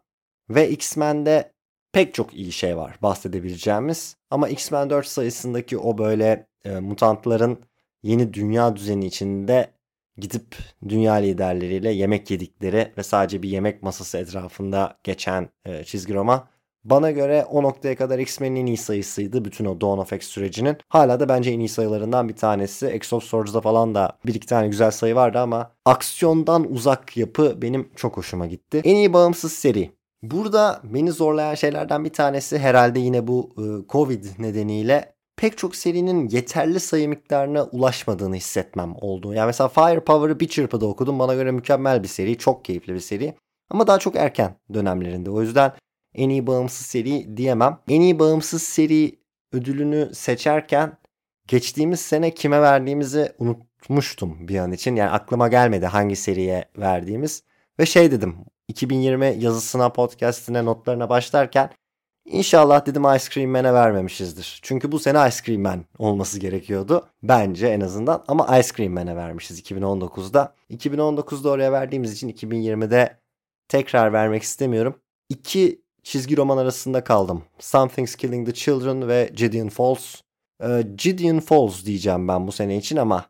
Ve 0.50 0.70
X-Men'de 0.70 1.52
pek 1.92 2.14
çok 2.14 2.34
iyi 2.34 2.52
şey 2.52 2.76
var 2.76 2.96
bahsedebileceğimiz. 3.02 4.16
Ama 4.30 4.48
X-Men 4.48 4.90
4 4.90 5.06
sayısındaki 5.06 5.78
o 5.78 5.98
böyle 5.98 6.46
e, 6.64 6.80
mutantların 6.80 7.58
yeni 8.02 8.34
dünya 8.34 8.76
düzeni 8.76 9.06
içinde 9.06 9.70
gidip 10.20 10.56
dünya 10.88 11.14
liderleriyle 11.14 11.90
yemek 11.92 12.30
yedikleri 12.30 12.92
ve 12.98 13.02
sadece 13.02 13.42
bir 13.42 13.48
yemek 13.48 13.82
masası 13.82 14.18
etrafında 14.18 14.98
geçen 15.04 15.48
e, 15.64 15.84
çizgi 15.84 16.14
roman 16.14 16.44
bana 16.84 17.10
göre 17.10 17.46
o 17.50 17.62
noktaya 17.62 17.96
kadar 17.96 18.18
X-Men'in 18.18 18.56
en 18.56 18.66
iyi 18.66 18.76
sayısıydı 18.76 19.44
bütün 19.44 19.64
o 19.64 19.80
Dawn 19.80 20.00
of 20.00 20.12
X 20.12 20.26
sürecinin. 20.26 20.76
Hala 20.88 21.20
da 21.20 21.28
bence 21.28 21.50
en 21.50 21.58
iyi 21.58 21.68
sayılarından 21.68 22.28
bir 22.28 22.36
tanesi. 22.36 22.90
X 22.90 23.12
of 23.12 23.24
Swords'da 23.24 23.60
falan 23.60 23.94
da 23.94 24.18
bir 24.26 24.34
iki 24.34 24.46
tane 24.46 24.68
güzel 24.68 24.90
sayı 24.90 25.14
vardı 25.14 25.38
ama 25.38 25.72
aksiyondan 25.84 26.72
uzak 26.72 27.16
yapı 27.16 27.62
benim 27.62 27.88
çok 27.96 28.16
hoşuma 28.16 28.46
gitti. 28.46 28.80
En 28.84 28.96
iyi 28.96 29.12
bağımsız 29.12 29.52
seri. 29.52 29.90
Burada 30.22 30.80
beni 30.84 31.12
zorlayan 31.12 31.54
şeylerden 31.54 32.04
bir 32.04 32.12
tanesi 32.12 32.58
herhalde 32.58 33.00
yine 33.00 33.26
bu 33.26 33.50
e, 33.58 33.62
Covid 33.88 34.24
nedeniyle 34.38 35.12
pek 35.36 35.58
çok 35.58 35.76
serinin 35.76 36.28
yeterli 36.28 36.80
sayı 36.80 37.08
miktarına 37.08 37.64
ulaşmadığını 37.64 38.36
hissetmem 38.36 38.94
oldu. 39.00 39.34
Yani 39.34 39.46
mesela 39.46 39.68
Firepower'ı 39.68 40.40
bir 40.40 40.48
çırpıda 40.48 40.86
okudum. 40.86 41.18
Bana 41.18 41.34
göre 41.34 41.50
mükemmel 41.50 42.02
bir 42.02 42.08
seri. 42.08 42.38
Çok 42.38 42.64
keyifli 42.64 42.94
bir 42.94 43.00
seri. 43.00 43.34
Ama 43.70 43.86
daha 43.86 43.98
çok 43.98 44.16
erken 44.16 44.54
dönemlerinde. 44.74 45.30
O 45.30 45.42
yüzden 45.42 45.72
en 46.14 46.28
iyi 46.28 46.46
bağımsız 46.46 46.86
seri 46.86 47.36
diyemem. 47.36 47.78
En 47.88 48.00
iyi 48.00 48.18
bağımsız 48.18 48.62
seri 48.62 49.18
ödülünü 49.52 50.10
seçerken 50.14 50.98
geçtiğimiz 51.48 52.00
sene 52.00 52.34
kime 52.34 52.62
verdiğimizi 52.62 53.32
unutmuştum 53.38 54.48
bir 54.48 54.58
an 54.58 54.72
için. 54.72 54.96
Yani 54.96 55.10
aklıma 55.10 55.48
gelmedi 55.48 55.86
hangi 55.86 56.16
seriye 56.16 56.64
verdiğimiz. 56.78 57.42
Ve 57.80 57.86
şey 57.86 58.10
dedim 58.10 58.36
2020 58.68 59.36
yazısına 59.38 59.92
podcastine 59.92 60.64
notlarına 60.64 61.08
başlarken 61.08 61.70
İnşallah 62.30 62.86
dedim 62.86 63.02
Ice 63.16 63.24
Cream 63.30 63.50
Man'e 63.50 63.74
vermemişizdir. 63.74 64.60
Çünkü 64.62 64.92
bu 64.92 64.98
sene 64.98 65.28
Ice 65.28 65.36
Cream 65.46 65.60
Man 65.60 65.84
olması 65.98 66.38
gerekiyordu. 66.40 67.08
Bence 67.22 67.66
en 67.66 67.80
azından. 67.80 68.24
Ama 68.28 68.58
Ice 68.58 68.68
Cream 68.76 68.92
Man'e 68.92 69.16
vermişiz 69.16 69.60
2019'da. 69.60 70.54
2019'da 70.70 71.50
oraya 71.50 71.72
verdiğimiz 71.72 72.12
için 72.12 72.28
2020'de 72.28 73.20
tekrar 73.68 74.12
vermek 74.12 74.42
istemiyorum. 74.42 74.94
İki 75.28 75.82
çizgi 76.02 76.36
roman 76.36 76.58
arasında 76.58 77.04
kaldım. 77.04 77.42
Something's 77.58 78.14
Killing 78.14 78.46
the 78.46 78.54
Children 78.54 79.08
ve 79.08 79.30
Gideon 79.36 79.68
Falls. 79.68 80.14
Ee, 80.62 80.82
Gideon 80.96 81.40
Falls 81.40 81.84
diyeceğim 81.84 82.28
ben 82.28 82.46
bu 82.46 82.52
sene 82.52 82.76
için 82.76 82.96
ama 82.96 83.24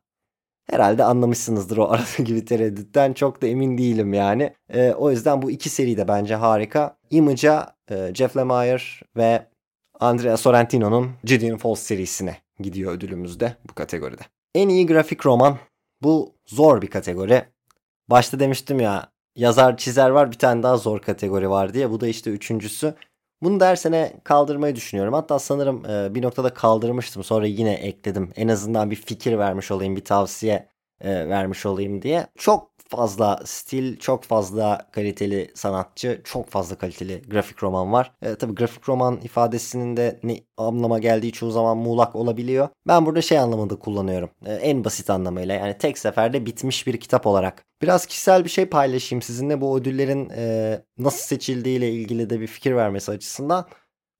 herhalde 0.70 1.04
anlamışsınızdır 1.04 1.76
o 1.76 1.88
aradaki 1.90 2.34
bir 2.34 2.46
tereddütten. 2.46 3.12
Çok 3.12 3.42
da 3.42 3.46
emin 3.46 3.78
değilim 3.78 4.14
yani. 4.14 4.54
Ee, 4.72 4.92
o 4.92 5.10
yüzden 5.10 5.42
bu 5.42 5.50
iki 5.50 5.70
seri 5.70 5.96
de 5.96 6.08
bence 6.08 6.34
harika. 6.34 6.96
Image'a 7.10 7.76
e, 7.90 8.14
Jeff 8.14 8.36
Lemire 8.36 8.82
ve 9.16 9.46
Andrea 10.00 10.36
Sorrentino'nun 10.36 11.10
Gideon 11.24 11.56
Falls 11.56 11.80
serisine 11.80 12.36
gidiyor 12.60 12.92
ödülümüzde 12.92 13.56
bu 13.68 13.74
kategoride. 13.74 14.22
En 14.54 14.68
iyi 14.68 14.86
grafik 14.86 15.26
roman. 15.26 15.58
Bu 16.02 16.34
zor 16.46 16.82
bir 16.82 16.90
kategori. 16.90 17.44
Başta 18.08 18.40
demiştim 18.40 18.80
ya 18.80 19.12
yazar 19.36 19.76
çizer 19.76 20.10
var 20.10 20.32
bir 20.32 20.38
tane 20.38 20.62
daha 20.62 20.76
zor 20.76 21.00
kategori 21.00 21.50
var 21.50 21.74
diye. 21.74 21.90
Bu 21.90 22.00
da 22.00 22.08
işte 22.08 22.30
üçüncüsü. 22.30 22.94
Bunu 23.42 23.60
dersene 23.60 24.12
kaldırmayı 24.24 24.76
düşünüyorum. 24.76 25.14
Hatta 25.14 25.38
sanırım 25.38 25.84
e, 25.86 26.14
bir 26.14 26.22
noktada 26.22 26.54
kaldırmıştım. 26.54 27.24
Sonra 27.24 27.46
yine 27.46 27.72
ekledim. 27.74 28.32
En 28.36 28.48
azından 28.48 28.90
bir 28.90 28.96
fikir 28.96 29.38
vermiş 29.38 29.70
olayım, 29.70 29.96
bir 29.96 30.04
tavsiye 30.04 30.68
e, 31.00 31.28
vermiş 31.28 31.66
olayım 31.66 32.02
diye. 32.02 32.26
Çok 32.36 32.70
fazla 32.90 33.40
stil, 33.44 33.96
çok 33.96 34.24
fazla 34.24 34.88
kaliteli 34.92 35.50
sanatçı, 35.54 36.20
çok 36.24 36.50
fazla 36.50 36.76
kaliteli 36.78 37.22
grafik 37.30 37.62
roman 37.62 37.92
var. 37.92 38.12
E, 38.22 38.34
tabii 38.34 38.54
grafik 38.54 38.88
roman 38.88 39.20
ifadesinin 39.22 39.96
de 39.96 40.20
ne 40.22 40.40
anlama 40.56 40.98
geldiği 40.98 41.32
çoğu 41.32 41.50
zaman 41.50 41.78
muğlak 41.78 42.16
olabiliyor. 42.16 42.68
Ben 42.86 43.06
burada 43.06 43.22
şey 43.22 43.38
anlamında 43.38 43.76
kullanıyorum. 43.76 44.30
E, 44.46 44.52
en 44.54 44.84
basit 44.84 45.10
anlamıyla 45.10 45.54
yani 45.54 45.78
tek 45.78 45.98
seferde 45.98 46.46
bitmiş 46.46 46.86
bir 46.86 46.96
kitap 46.96 47.26
olarak. 47.26 47.64
Biraz 47.82 48.06
kişisel 48.06 48.44
bir 48.44 48.50
şey 48.50 48.66
paylaşayım 48.66 49.22
sizinle 49.22 49.60
bu 49.60 49.78
ödüllerin 49.78 50.30
e, 50.36 50.82
nasıl 50.98 51.26
seçildiğiyle 51.26 51.90
ilgili 51.90 52.30
de 52.30 52.40
bir 52.40 52.46
fikir 52.46 52.76
vermesi 52.76 53.10
açısından. 53.10 53.66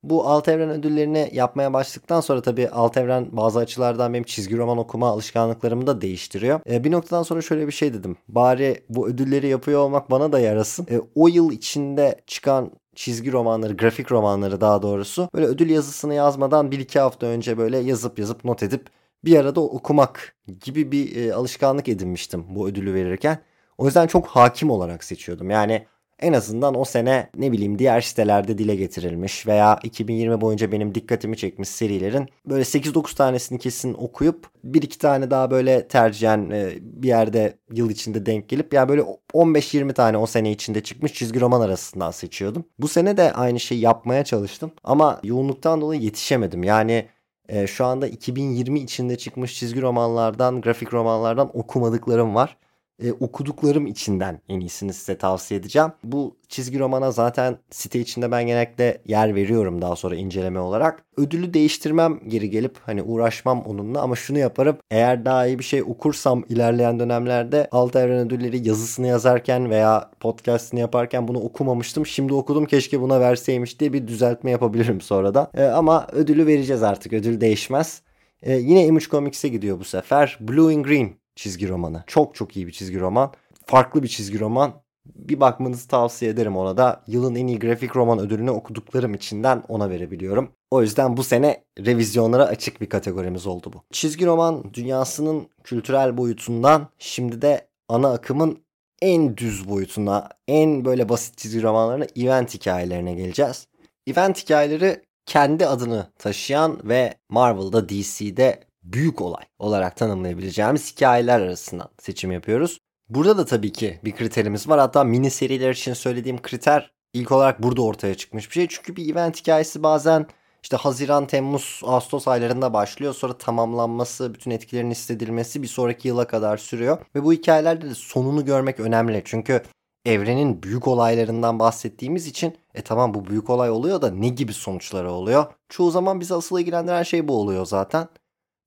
Bu 0.03 0.27
alt 0.27 0.49
evren 0.49 0.71
ödüllerini 0.71 1.31
yapmaya 1.33 1.73
başladıktan 1.73 2.21
sonra 2.21 2.43
tabii 2.43 2.69
alt 2.69 2.97
evren 2.97 3.29
bazı 3.33 3.59
açılardan 3.59 4.15
benim 4.15 4.25
çizgi 4.25 4.57
roman 4.57 4.79
okuma 4.79 5.09
alışkanlıklarımı 5.09 5.87
da 5.87 6.01
değiştiriyor. 6.01 6.61
E, 6.71 6.85
bir 6.85 6.91
noktadan 6.91 7.23
sonra 7.23 7.43
şöyle 7.43 7.67
bir 7.67 7.73
şey 7.73 7.95
dedim. 7.95 8.17
Bari 8.29 8.85
bu 8.89 9.09
ödülleri 9.09 9.49
yapıyor 9.49 9.81
olmak 9.81 10.11
bana 10.11 10.33
da 10.33 10.41
yarasın. 10.41 10.87
E, 10.91 11.01
o 11.15 11.29
yıl 11.29 11.53
içinde 11.53 12.21
çıkan 12.27 12.73
çizgi 12.95 13.33
romanları, 13.33 13.77
grafik 13.77 14.13
romanları 14.13 14.61
daha 14.61 14.83
doğrusu 14.83 15.29
böyle 15.35 15.47
ödül 15.47 15.71
yazısını 15.71 16.15
yazmadan 16.15 16.71
bir 16.71 16.79
iki 16.79 17.01
hafta 17.01 17.27
önce 17.27 17.59
böyle 17.59 17.79
yazıp 17.79 18.19
yazıp 18.19 18.45
not 18.45 18.63
edip 18.63 18.87
bir 19.25 19.39
arada 19.39 19.61
okumak 19.61 20.35
gibi 20.65 20.93
bir 20.93 21.17
e, 21.17 21.35
alışkanlık 21.35 21.89
edinmiştim 21.89 22.45
bu 22.49 22.69
ödülü 22.69 22.95
verirken. 22.95 23.39
O 23.79 23.87
yüzden 23.87 24.07
çok 24.07 24.27
hakim 24.27 24.71
olarak 24.71 25.05
seçiyordum. 25.05 25.51
Yani 25.51 25.87
en 26.21 26.33
azından 26.33 26.79
o 26.79 26.85
sene 26.85 27.31
ne 27.37 27.53
bileyim 27.53 27.79
diğer 27.79 28.01
sitelerde 28.01 28.59
dile 28.59 28.77
getirilmiş 28.77 29.47
veya 29.47 29.79
2020 29.83 30.41
boyunca 30.41 30.73
benim 30.73 30.95
dikkatimi 30.95 31.37
çekmiş 31.37 31.69
serilerin 31.69 32.29
böyle 32.47 32.63
8-9 32.63 33.17
tanesini 33.17 33.59
kesin 33.59 33.95
okuyup 33.95 34.47
bir 34.65 34.83
iki 34.83 34.99
tane 34.99 35.31
daha 35.31 35.51
böyle 35.51 35.89
tercihen 35.89 36.51
e, 36.51 36.73
bir 36.81 37.09
yerde 37.09 37.59
yıl 37.73 37.91
içinde 37.91 38.27
denk 38.27 38.49
gelip 38.49 38.75
yani 38.75 38.89
böyle 38.89 39.05
15-20 39.35 39.93
tane 39.93 40.17
o 40.17 40.27
sene 40.27 40.51
içinde 40.51 40.81
çıkmış 40.81 41.13
çizgi 41.13 41.41
roman 41.41 41.61
arasından 41.61 42.11
seçiyordum. 42.11 42.65
Bu 42.79 42.89
sene 42.89 43.17
de 43.17 43.33
aynı 43.33 43.61
şeyi 43.61 43.81
yapmaya 43.81 44.25
çalıştım 44.25 44.71
ama 44.85 45.21
yoğunluktan 45.25 45.81
dolayı 45.81 46.01
yetişemedim. 46.01 46.65
Yani 46.65 47.07
e, 47.49 47.67
şu 47.67 47.85
anda 47.85 48.07
2020 48.07 48.81
içinde 48.81 49.19
çıkmış 49.19 49.59
çizgi 49.59 49.83
romanlardan, 49.83 50.61
grafik 50.61 50.95
romanlardan 50.95 51.59
okumadıklarım 51.59 52.35
var. 52.35 52.57
E, 53.03 53.13
okuduklarım 53.13 53.87
içinden 53.87 54.41
en 54.49 54.61
iyisini 54.61 54.93
size 54.93 55.19
tavsiye 55.19 55.61
edeceğim. 55.61 55.89
Bu 56.05 56.37
çizgi 56.49 56.79
romana 56.79 57.11
zaten 57.11 57.59
site 57.71 58.01
içinde 58.01 58.31
ben 58.31 58.47
genellikle 58.47 59.03
yer 59.07 59.35
veriyorum 59.35 59.83
daha 59.83 59.97
sonra 59.97 60.15
inceleme 60.15 60.61
olarak. 60.61 61.05
Ödülü 61.17 61.55
değiştirmem 61.55 62.21
geri 62.29 62.51
gelip 62.51 62.77
hani 62.87 63.03
uğraşmam 63.03 63.63
onunla 63.63 64.03
ama 64.03 64.17
şunu 64.17 64.39
yaparım. 64.39 64.77
Eğer 64.91 65.25
daha 65.25 65.47
iyi 65.47 65.59
bir 65.59 65.65
şey 65.65 65.83
okursam 65.83 66.45
ilerleyen 66.49 67.01
dönemlerde 67.01 67.69
Alt 67.73 67.97
Evren 67.97 68.27
Ödülleri 68.27 68.69
yazısını 68.69 69.07
yazarken 69.07 69.71
veya 69.71 70.11
podcastini 70.21 70.81
yaparken 70.81 71.29
bunu 71.29 71.39
okumamıştım. 71.39 72.07
Şimdi 72.07 72.35
okudum 72.35 72.65
keşke 72.67 73.01
buna 73.01 73.21
verseymiş 73.21 73.81
diye 73.81 73.93
bir 73.93 74.09
düzeltme 74.09 74.51
yapabilirim 74.51 75.01
sonradan. 75.01 75.49
E, 75.55 75.65
ama 75.65 76.07
ödülü 76.13 76.47
vereceğiz 76.47 76.83
artık. 76.83 77.13
Ödül 77.13 77.41
değişmez. 77.41 78.03
E, 78.43 78.55
yine 78.55 78.87
Image 78.87 79.05
Comics'e 79.05 79.49
gidiyor 79.49 79.81
bu 79.81 79.85
sefer. 79.85 80.39
Blue 80.41 80.75
and 80.75 80.85
Green 80.85 81.20
çizgi 81.41 81.69
romanı. 81.69 82.05
Çok 82.07 82.35
çok 82.35 82.57
iyi 82.57 82.67
bir 82.67 82.73
çizgi 82.73 83.01
roman. 83.01 83.33
Farklı 83.67 84.03
bir 84.03 84.09
çizgi 84.09 84.41
roman. 84.41 84.73
Bir 85.07 85.41
bakmanızı 85.41 85.89
tavsiye 85.89 86.31
ederim 86.31 86.57
ona 86.57 86.77
da. 86.77 87.03
Yılın 87.07 87.35
en 87.35 87.47
iyi 87.47 87.59
grafik 87.59 87.97
roman 87.97 88.19
ödülünü 88.19 88.51
okuduklarım 88.51 89.15
içinden 89.15 89.63
ona 89.69 89.91
verebiliyorum. 89.91 90.53
O 90.71 90.83
yüzden 90.83 91.17
bu 91.17 91.25
sene 91.25 91.65
revizyonlara 91.79 92.45
açık 92.45 92.81
bir 92.81 92.89
kategorimiz 92.89 93.47
oldu 93.47 93.73
bu. 93.73 93.83
Çizgi 93.93 94.27
roman 94.27 94.75
dünyasının 94.75 95.49
kültürel 95.65 96.17
boyutundan 96.17 96.89
şimdi 96.99 97.43
de 97.43 97.69
ana 97.89 98.13
akımın 98.13 98.59
en 99.03 99.37
düz 99.37 99.69
boyutuna, 99.69 100.29
en 100.49 100.85
böyle 100.85 101.09
basit 101.09 101.39
çizgi 101.39 101.63
romanlarına, 101.63 102.07
event 102.17 102.55
hikayelerine 102.55 103.15
geleceğiz. 103.15 103.67
Event 104.07 104.45
hikayeleri 104.45 105.03
kendi 105.27 105.67
adını 105.67 106.07
taşıyan 106.19 106.81
ve 106.85 107.15
Marvel'da 107.29 107.89
DC'de 107.89 108.70
büyük 108.83 109.21
olay 109.21 109.45
olarak 109.59 109.97
tanımlayabileceğimiz 109.97 110.93
hikayeler 110.93 111.41
arasından 111.41 111.89
seçim 111.99 112.33
yapıyoruz. 112.33 112.79
Burada 113.09 113.39
da 113.39 113.45
tabii 113.45 113.73
ki 113.73 114.01
bir 114.05 114.17
kriterimiz 114.17 114.69
var. 114.69 114.81
Hatta 114.81 115.05
mini 115.05 115.31
seriler 115.31 115.71
için 115.71 115.95
söylediğim 115.95 116.43
kriter 116.43 116.93
ilk 117.13 117.33
olarak 117.33 117.63
burada 117.63 117.83
ortaya 117.83 118.15
çıkmış 118.15 118.49
bir 118.49 118.55
şey. 118.55 118.69
Çünkü 118.69 118.97
bir 118.97 119.13
event 119.13 119.41
hikayesi 119.41 119.83
bazen 119.83 120.27
işte 120.63 120.77
Haziran, 120.77 121.27
Temmuz, 121.27 121.81
Ağustos 121.85 122.29
aylarında 122.29 122.73
başlıyor. 122.73 123.15
Sonra 123.15 123.39
tamamlanması, 123.39 124.35
bütün 124.35 124.51
etkilerin 124.51 124.91
hissedilmesi 124.91 125.63
bir 125.63 125.67
sonraki 125.67 126.09
yıla 126.09 126.27
kadar 126.27 126.57
sürüyor. 126.57 126.99
Ve 127.15 127.25
bu 127.25 127.33
hikayelerde 127.33 127.91
de 127.91 127.95
sonunu 127.95 128.45
görmek 128.45 128.81
önemli. 128.81 129.23
Çünkü 129.25 129.63
evrenin 130.05 130.63
büyük 130.63 130.89
olaylarından 130.89 131.59
bahsettiğimiz 131.59 132.27
için 132.27 132.57
e 132.75 132.83
tamam 132.83 133.15
bu 133.15 133.27
büyük 133.27 133.51
olay 133.51 133.71
oluyor 133.71 134.03
da 134.03 134.11
ne 134.11 134.29
gibi 134.29 134.53
sonuçları 134.53 135.11
oluyor? 135.11 135.47
Çoğu 135.69 135.91
zaman 135.91 136.21
bizi 136.21 136.35
asıl 136.35 136.59
ilgilendiren 136.59 137.03
şey 137.03 137.29
bu 137.29 137.41
oluyor 137.41 137.67
zaten. 137.67 138.09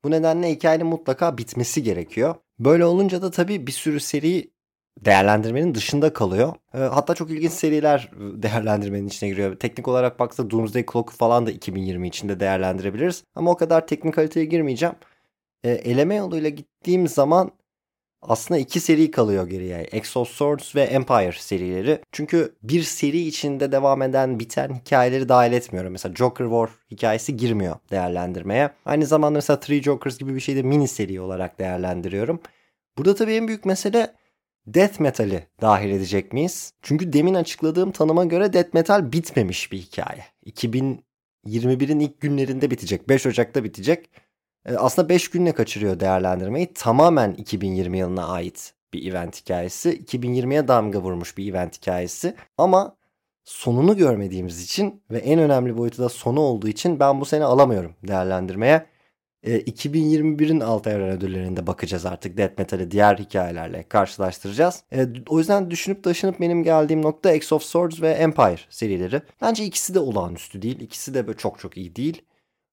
Bu 0.04 0.12
nedenle 0.12 0.52
hikayenin 0.52 0.88
mutlaka 0.88 1.38
bitmesi 1.38 1.84
gerekiyor. 1.84 2.36
Böyle 2.60 2.86
olunca 2.86 3.22
da 3.22 3.32
tabii 3.32 3.68
bir 3.68 3.72
sürü 3.72 4.00
seri 4.00 4.52
değerlendirmenin 5.06 5.76
dışında 5.76 6.14
kalıyor. 6.14 6.54
E, 6.74 6.78
hatta 6.78 7.16
çok 7.16 7.32
ilginç 7.32 7.52
seriler 7.52 8.12
değerlendirmenin 8.18 9.08
içine 9.08 9.30
giriyor. 9.30 9.56
Teknik 9.56 9.88
olarak 9.88 10.20
baksa 10.20 10.50
Doomsday 10.50 10.86
Clock 10.94 11.12
falan 11.12 11.46
da 11.46 11.52
2020 11.52 12.08
içinde 12.08 12.40
değerlendirebiliriz. 12.40 13.24
Ama 13.36 13.52
o 13.52 13.58
kadar 13.58 13.88
teknik 13.88 14.14
kaliteye 14.14 14.46
girmeyeceğim. 14.46 14.96
E, 15.64 15.72
eleme 15.72 16.16
yoluyla 16.16 16.50
gittiğim 16.50 17.08
zaman 17.08 17.52
aslında 18.28 18.60
iki 18.60 18.80
seri 18.80 19.12
kalıyor 19.12 19.50
geriye. 19.50 19.78
Exos 19.78 20.30
Swords 20.30 20.76
ve 20.76 20.82
Empire 20.82 21.32
serileri. 21.32 22.00
Çünkü 22.12 22.56
bir 22.64 22.84
seri 22.84 23.20
içinde 23.20 23.72
devam 23.72 24.02
eden 24.02 24.40
biten 24.40 24.76
hikayeleri 24.86 25.30
dahil 25.30 25.52
etmiyorum. 25.52 25.92
Mesela 25.92 26.16
Joker 26.16 26.46
War 26.46 26.70
hikayesi 26.92 27.38
girmiyor 27.38 27.76
değerlendirmeye. 27.92 28.70
Aynı 28.86 29.06
zamanda 29.06 29.38
mesela 29.38 29.60
Three 29.60 29.82
Jokers 29.82 30.18
gibi 30.18 30.36
bir 30.36 30.40
şeyi 30.40 30.58
de 30.58 30.62
mini 30.62 30.88
seri 30.88 31.22
olarak 31.22 31.60
değerlendiriyorum. 31.60 32.40
Burada 32.98 33.16
tabii 33.16 33.34
en 33.34 33.48
büyük 33.48 33.66
mesele 33.66 34.14
Death 34.68 35.00
Metal'i 35.00 35.48
dahil 35.62 35.90
edecek 35.92 36.34
miyiz? 36.34 36.74
Çünkü 36.82 37.14
demin 37.14 37.34
açıkladığım 37.34 37.92
tanıma 37.92 38.26
göre 38.26 38.54
Death 38.54 38.74
Metal 38.74 39.12
bitmemiş 39.12 39.72
bir 39.72 39.78
hikaye. 39.78 40.26
2021'in 40.46 42.00
ilk 42.00 42.22
günlerinde 42.22 42.72
bitecek. 42.72 43.10
5 43.10 43.26
Ocak'ta 43.26 43.64
bitecek. 43.64 44.10
E, 44.66 44.76
aslında 44.76 45.10
5 45.10 45.30
günle 45.30 45.52
kaçırıyor 45.52 46.00
değerlendirmeyi. 46.00 46.74
Tamamen 46.74 47.32
2020 47.32 47.98
yılına 47.98 48.28
ait 48.28 48.74
bir 48.94 49.12
event 49.12 49.42
hikayesi. 49.42 50.04
2020'ye 50.06 50.68
damga 50.68 51.00
vurmuş 51.00 51.38
bir 51.38 51.52
event 51.52 51.78
hikayesi. 51.78 52.36
Ama 52.58 52.98
sonunu 53.44 53.98
görmediğimiz 53.98 54.64
için 54.64 55.04
ve 55.12 55.18
en 55.18 55.40
önemli 55.40 55.78
boyutu 55.78 56.04
da 56.04 56.10
sonu 56.10 56.40
olduğu 56.40 56.68
için 56.68 57.00
ben 57.00 57.22
bu 57.22 57.26
sene 57.26 57.44
alamıyorum 57.44 57.96
değerlendirmeye. 58.08 58.86
E, 59.44 59.60
2021'in 59.60 60.60
alt 60.60 60.88
evren 60.88 61.10
ödüllerinde 61.10 61.68
bakacağız 61.68 62.06
artık 62.06 62.38
Death 62.38 62.60
Metal'i 62.60 62.92
diğer 62.92 63.18
hikayelerle 63.18 63.84
karşılaştıracağız. 63.90 64.84
E, 64.94 65.08
o 65.30 65.40
yüzden 65.40 65.72
düşünüp 65.72 66.04
taşınıp 66.04 66.40
benim 66.40 66.64
geldiğim 66.64 67.02
nokta 67.02 67.32
X 67.32 67.52
of 67.54 67.64
Swords 67.64 68.02
ve 68.02 68.12
Empire 68.12 68.60
serileri. 68.70 69.22
Bence 69.42 69.66
ikisi 69.66 69.94
de 69.94 70.00
olağanüstü 70.00 70.62
değil. 70.62 70.80
İkisi 70.80 71.14
de 71.14 71.28
böyle 71.28 71.38
çok 71.38 71.60
çok 71.60 71.78
iyi 71.78 71.96
değil. 71.96 72.22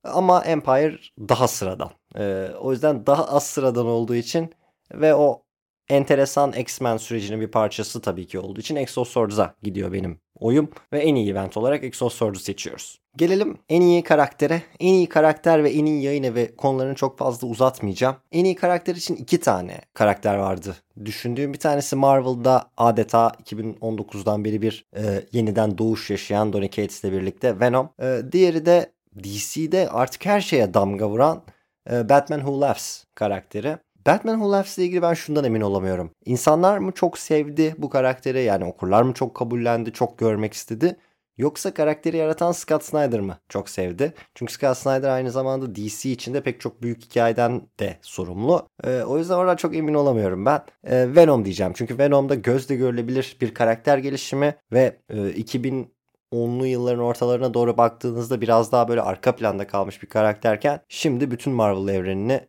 Ama 0.04 0.44
Empire 0.44 0.98
daha 1.18 1.48
sıradan. 1.48 1.90
Ee, 2.16 2.48
o 2.60 2.72
yüzden 2.72 3.06
daha 3.06 3.24
az 3.28 3.46
sıradan 3.46 3.86
olduğu 3.86 4.14
için 4.14 4.54
ve 4.94 5.14
o 5.14 5.42
enteresan 5.88 6.52
X-Men 6.52 6.96
sürecinin 6.96 7.40
bir 7.40 7.50
parçası 7.50 8.00
tabii 8.00 8.26
ki 8.26 8.38
olduğu 8.38 8.60
için 8.60 8.76
Exoswords'a 8.76 9.54
gidiyor 9.62 9.92
benim 9.92 10.20
oyum. 10.38 10.70
Ve 10.92 10.98
en 10.98 11.14
iyi 11.14 11.30
event 11.30 11.56
olarak 11.56 11.84
Exoswords'u 11.84 12.40
seçiyoruz. 12.40 13.00
Gelelim 13.16 13.58
en 13.68 13.80
iyi 13.80 14.02
karaktere. 14.02 14.62
En 14.80 14.92
iyi 14.92 15.08
karakter 15.08 15.64
ve 15.64 15.70
en 15.70 15.84
iyi 15.84 16.02
yayın 16.02 16.22
evi 16.22 16.56
konularını 16.56 16.94
çok 16.94 17.18
fazla 17.18 17.48
uzatmayacağım. 17.48 18.16
En 18.32 18.44
iyi 18.44 18.54
karakter 18.54 18.94
için 18.94 19.16
iki 19.16 19.40
tane 19.40 19.80
karakter 19.94 20.36
vardı. 20.36 20.76
Düşündüğüm 21.04 21.52
bir 21.52 21.58
tanesi 21.58 21.96
Marvel'da 21.96 22.70
adeta 22.76 23.32
2019'dan 23.44 24.44
beri 24.44 24.62
bir 24.62 24.84
e, 24.96 25.24
yeniden 25.32 25.78
doğuş 25.78 26.10
yaşayan 26.10 26.52
Donny 26.52 26.70
Cates 26.70 27.04
ile 27.04 27.12
birlikte 27.12 27.60
Venom. 27.60 27.88
E, 28.02 28.20
diğeri 28.32 28.66
de 28.66 28.92
DC'de 29.18 29.88
artık 29.90 30.26
her 30.26 30.40
şeye 30.40 30.74
damga 30.74 31.08
vuran 31.08 31.42
e, 31.90 32.08
Batman 32.08 32.38
Who 32.38 32.60
Laughs 32.60 33.04
karakteri. 33.14 33.76
Batman 34.06 34.34
Who 34.34 34.52
Laughs 34.52 34.78
ile 34.78 34.86
ilgili 34.86 35.02
ben 35.02 35.14
şundan 35.14 35.44
emin 35.44 35.60
olamıyorum. 35.60 36.10
İnsanlar 36.24 36.78
mı 36.78 36.92
çok 36.92 37.18
sevdi 37.18 37.74
bu 37.78 37.90
karakteri 37.90 38.42
yani 38.42 38.64
okurlar 38.64 39.02
mı 39.02 39.14
çok 39.14 39.34
kabullendi, 39.34 39.92
çok 39.92 40.18
görmek 40.18 40.54
istedi? 40.54 40.96
Yoksa 41.40 41.74
karakteri 41.74 42.16
yaratan 42.16 42.52
Scott 42.52 42.84
Snyder 42.84 43.20
mı 43.20 43.38
çok 43.48 43.68
sevdi? 43.70 44.14
Çünkü 44.34 44.52
Scott 44.52 44.76
Snyder 44.76 45.08
aynı 45.08 45.30
zamanda 45.30 45.74
DC 45.74 46.10
içinde 46.10 46.42
pek 46.42 46.60
çok 46.60 46.82
büyük 46.82 47.04
hikayeden 47.04 47.62
de 47.80 47.98
sorumlu. 48.02 48.68
Ee, 48.84 49.02
o 49.02 49.18
yüzden 49.18 49.34
orada 49.34 49.56
çok 49.56 49.76
emin 49.76 49.94
olamıyorum 49.94 50.46
ben. 50.46 50.62
Ee, 50.84 51.14
Venom 51.16 51.44
diyeceğim. 51.44 51.72
Çünkü 51.76 51.98
Venom'da 51.98 52.34
gözle 52.34 52.76
görülebilir 52.76 53.36
bir 53.40 53.54
karakter 53.54 53.98
gelişimi 53.98 54.54
ve 54.72 54.96
e, 55.08 55.30
2000 55.30 55.94
onlu 56.30 56.66
yılların 56.66 57.00
ortalarına 57.00 57.54
doğru 57.54 57.76
baktığınızda 57.76 58.40
biraz 58.40 58.72
daha 58.72 58.88
böyle 58.88 59.02
arka 59.02 59.36
planda 59.36 59.66
kalmış 59.66 60.02
bir 60.02 60.08
karakterken 60.08 60.80
şimdi 60.88 61.30
bütün 61.30 61.52
Marvel 61.52 61.94
evrenini 61.94 62.40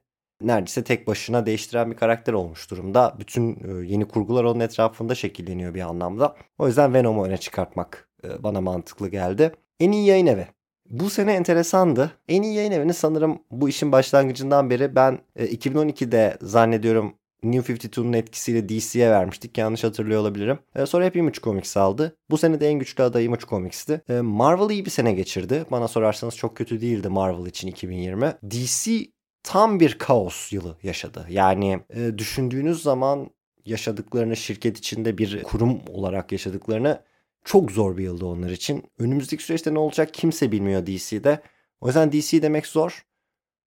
neredeyse 0.42 0.84
tek 0.84 1.08
başına 1.08 1.46
değiştiren 1.46 1.92
bir 1.92 1.96
karakter 1.96 2.34
olmuş 2.34 2.72
durumda. 2.72 3.16
Bütün 3.20 3.52
e, 3.54 3.86
yeni 3.88 4.08
kurgular 4.08 4.44
onun 4.44 4.60
etrafında 4.60 5.16
şekilleniyor 5.16 5.74
bir 5.74 5.82
anlamda. 5.82 6.36
O 6.58 6.68
yüzden 6.68 6.94
Venom'u 6.94 7.26
öne 7.26 7.38
çıkartmak 7.38 8.10
e, 8.24 8.44
bana 8.44 8.62
mantıklı 8.62 9.10
geldi. 9.10 9.52
En 9.80 9.92
iyi 9.92 10.08
yayın 10.08 10.26
evi. 10.26 10.48
Bu 10.90 11.10
sene 11.10 11.34
enteresandı. 11.34 12.12
En 12.28 12.42
iyi 12.42 12.54
yayın 12.54 12.72
evini 12.72 12.94
sanırım 12.94 13.40
bu 13.52 13.70
işin 13.70 13.92
başlangıcından 13.92 14.70
beri 14.70 14.96
ben 14.96 15.20
2012'de 15.38 16.38
e, 16.42 16.46
zannediyorum 16.46 17.14
New 17.44 17.74
52'nun 17.74 18.14
etkisiyle 18.14 18.70
DC'ye 18.70 19.10
vermiştik. 19.10 19.58
Yanlış 19.58 19.84
hatırlıyor 19.84 20.22
olabilirim. 20.22 20.60
E, 20.76 20.86
sonra 20.86 21.06
hep 21.06 21.16
Image 21.16 21.40
Comics 21.44 21.78
aldı. 21.78 22.18
Bu 22.30 22.38
sene 22.38 22.60
de 22.60 22.68
en 22.68 22.80
güçlü 22.80 23.04
aday 23.04 23.26
Image 23.26 23.46
Comics'ti. 23.46 24.02
E, 24.10 24.22
Marvel 24.22 24.70
iyi 24.70 24.86
bir 24.86 24.90
sene 24.90 25.14
geçirdi. 25.14 25.66
Bana 25.72 25.88
sorarsanız 25.88 26.38
çok 26.38 26.58
kötü 26.58 26.82
değildi 26.82 27.10
Marvel 27.10 27.46
için 27.46 27.68
2020. 27.68 28.34
DC 28.52 29.06
tam 29.44 29.80
bir 29.80 29.98
kaos 29.98 30.54
yılı 30.54 30.78
yaşadı. 30.84 31.26
Yani 31.30 31.80
e, 31.90 32.18
düşündüğünüz 32.18 32.84
zaman 32.84 33.30
yaşadıklarını 33.66 34.38
şirket 34.38 34.78
içinde 34.78 35.18
bir 35.18 35.44
kurum 35.44 35.82
olarak 35.90 36.32
yaşadıklarını 36.32 37.02
çok 37.46 37.72
zor 37.72 37.98
bir 37.98 38.04
yıldı 38.04 38.26
onlar 38.26 38.50
için. 38.50 38.84
Önümüzdeki 39.00 39.44
süreçte 39.44 39.74
ne 39.74 39.80
olacak 39.80 40.14
kimse 40.14 40.52
bilmiyor 40.52 40.86
DC'de. 40.86 41.42
O 41.82 41.88
yüzden 41.88 42.12
DC 42.12 42.42
demek 42.42 42.68
zor. 42.68 43.06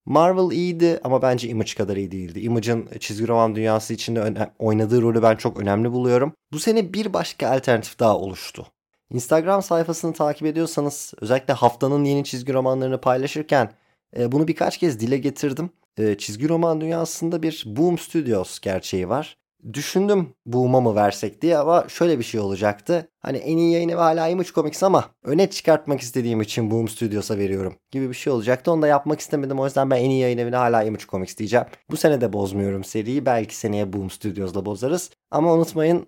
Marvel 0.07 0.57
iyiydi 0.57 1.01
ama 1.05 1.23
bence 1.23 1.49
Image 1.49 1.75
kadar 1.75 1.97
iyi 1.97 2.11
değildi. 2.11 2.41
Image'ın 2.41 2.89
çizgi 3.01 3.29
roman 3.29 3.55
dünyası 3.55 3.95
içinde 3.95 4.51
oynadığı 4.59 5.03
rolü 5.03 5.23
ben 5.23 5.37
çok 5.37 5.61
önemli 5.61 5.93
buluyorum. 5.93 6.33
Bu 6.53 6.59
sene 6.59 6.93
bir 6.93 7.13
başka 7.13 7.49
alternatif 7.49 7.99
daha 7.99 8.19
oluştu. 8.19 8.67
Instagram 9.11 9.63
sayfasını 9.63 10.13
takip 10.13 10.47
ediyorsanız 10.47 11.15
özellikle 11.21 11.55
haftanın 11.55 12.05
yeni 12.05 12.25
çizgi 12.25 12.53
romanlarını 12.53 13.01
paylaşırken 13.01 13.73
e, 14.19 14.33
bunu 14.33 14.49
birkaç 14.49 14.79
kez 14.79 15.01
dile 15.01 15.19
getirdim. 15.19 15.71
E, 15.99 16.19
çizgi 16.19 16.49
roman 16.49 16.81
dünyasında 16.81 17.43
bir 17.43 17.65
Boom 17.67 17.99
Studios 17.99 18.61
gerçeği 18.61 19.09
var. 19.09 19.37
Düşündüm 19.73 20.35
Boom'a 20.47 20.81
mı 20.81 20.95
versek 20.95 21.43
diye 21.43 21.59
ama 21.59 21.85
şöyle 21.89 22.19
bir 22.19 22.25
şey 22.25 22.41
olacaktı. 22.41 23.09
Hani 23.21 23.39
en 23.39 23.57
iyi 23.57 23.73
yayını 23.73 23.93
ve 23.93 24.01
hala 24.01 24.29
Image 24.29 24.49
Comics 24.49 24.83
ama 24.83 25.05
öne 25.23 25.51
çıkartmak 25.51 26.01
istediğim 26.01 26.41
için 26.41 26.71
Boom 26.71 26.89
Studios'a 26.89 27.39
veriyorum 27.39 27.75
gibi 27.91 28.09
bir 28.09 28.15
şey 28.15 28.33
olacaktı. 28.33 28.73
Onu 28.73 28.83
da 28.83 28.87
yapmak 28.87 29.21
istemedim. 29.21 29.61
O 29.61 29.65
yüzden 29.65 29.91
ben 29.91 29.97
en 29.97 30.11
iyi 30.11 30.21
yayın 30.21 30.39
evine 30.39 30.57
hala 30.57 30.83
Image 30.83 31.05
Comics 31.05 31.37
diyeceğim. 31.37 31.67
Bu 31.91 31.97
sene 31.97 32.21
de 32.21 32.33
bozmuyorum 32.33 32.85
seriyi. 32.85 33.27
Belki 33.27 33.57
seneye 33.57 33.93
Boom 33.93 34.11
Studios'la 34.11 34.67
bozarız. 34.67 35.11
Ama 35.31 35.53
unutmayın 35.53 36.07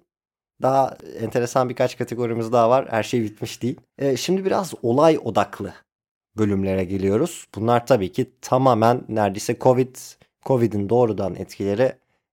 daha 0.62 0.96
enteresan 1.20 1.68
birkaç 1.68 1.98
kategorimiz 1.98 2.52
daha 2.52 2.70
var. 2.70 2.86
Her 2.90 3.02
şey 3.02 3.22
bitmiş 3.22 3.62
değil. 3.62 3.80
Ee, 3.98 4.16
şimdi 4.16 4.44
biraz 4.44 4.74
olay 4.82 5.18
odaklı 5.24 5.74
bölümlere 6.38 6.84
geliyoruz. 6.84 7.46
Bunlar 7.54 7.86
tabii 7.86 8.12
ki 8.12 8.32
tamamen 8.42 9.02
neredeyse 9.08 9.58
Covid, 9.60 9.96
Covid'in 10.46 10.88
doğrudan 10.88 11.34
etkileri 11.34 11.92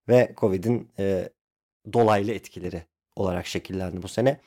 ve 0.09 0.33
Covid'in 0.37 0.91
e, 0.99 1.29
dolaylı 1.93 2.31
etkileri 2.31 2.83
olarak 3.15 3.47
şekillendi 3.47 4.03
bu 4.03 4.07
sene. 4.07 4.39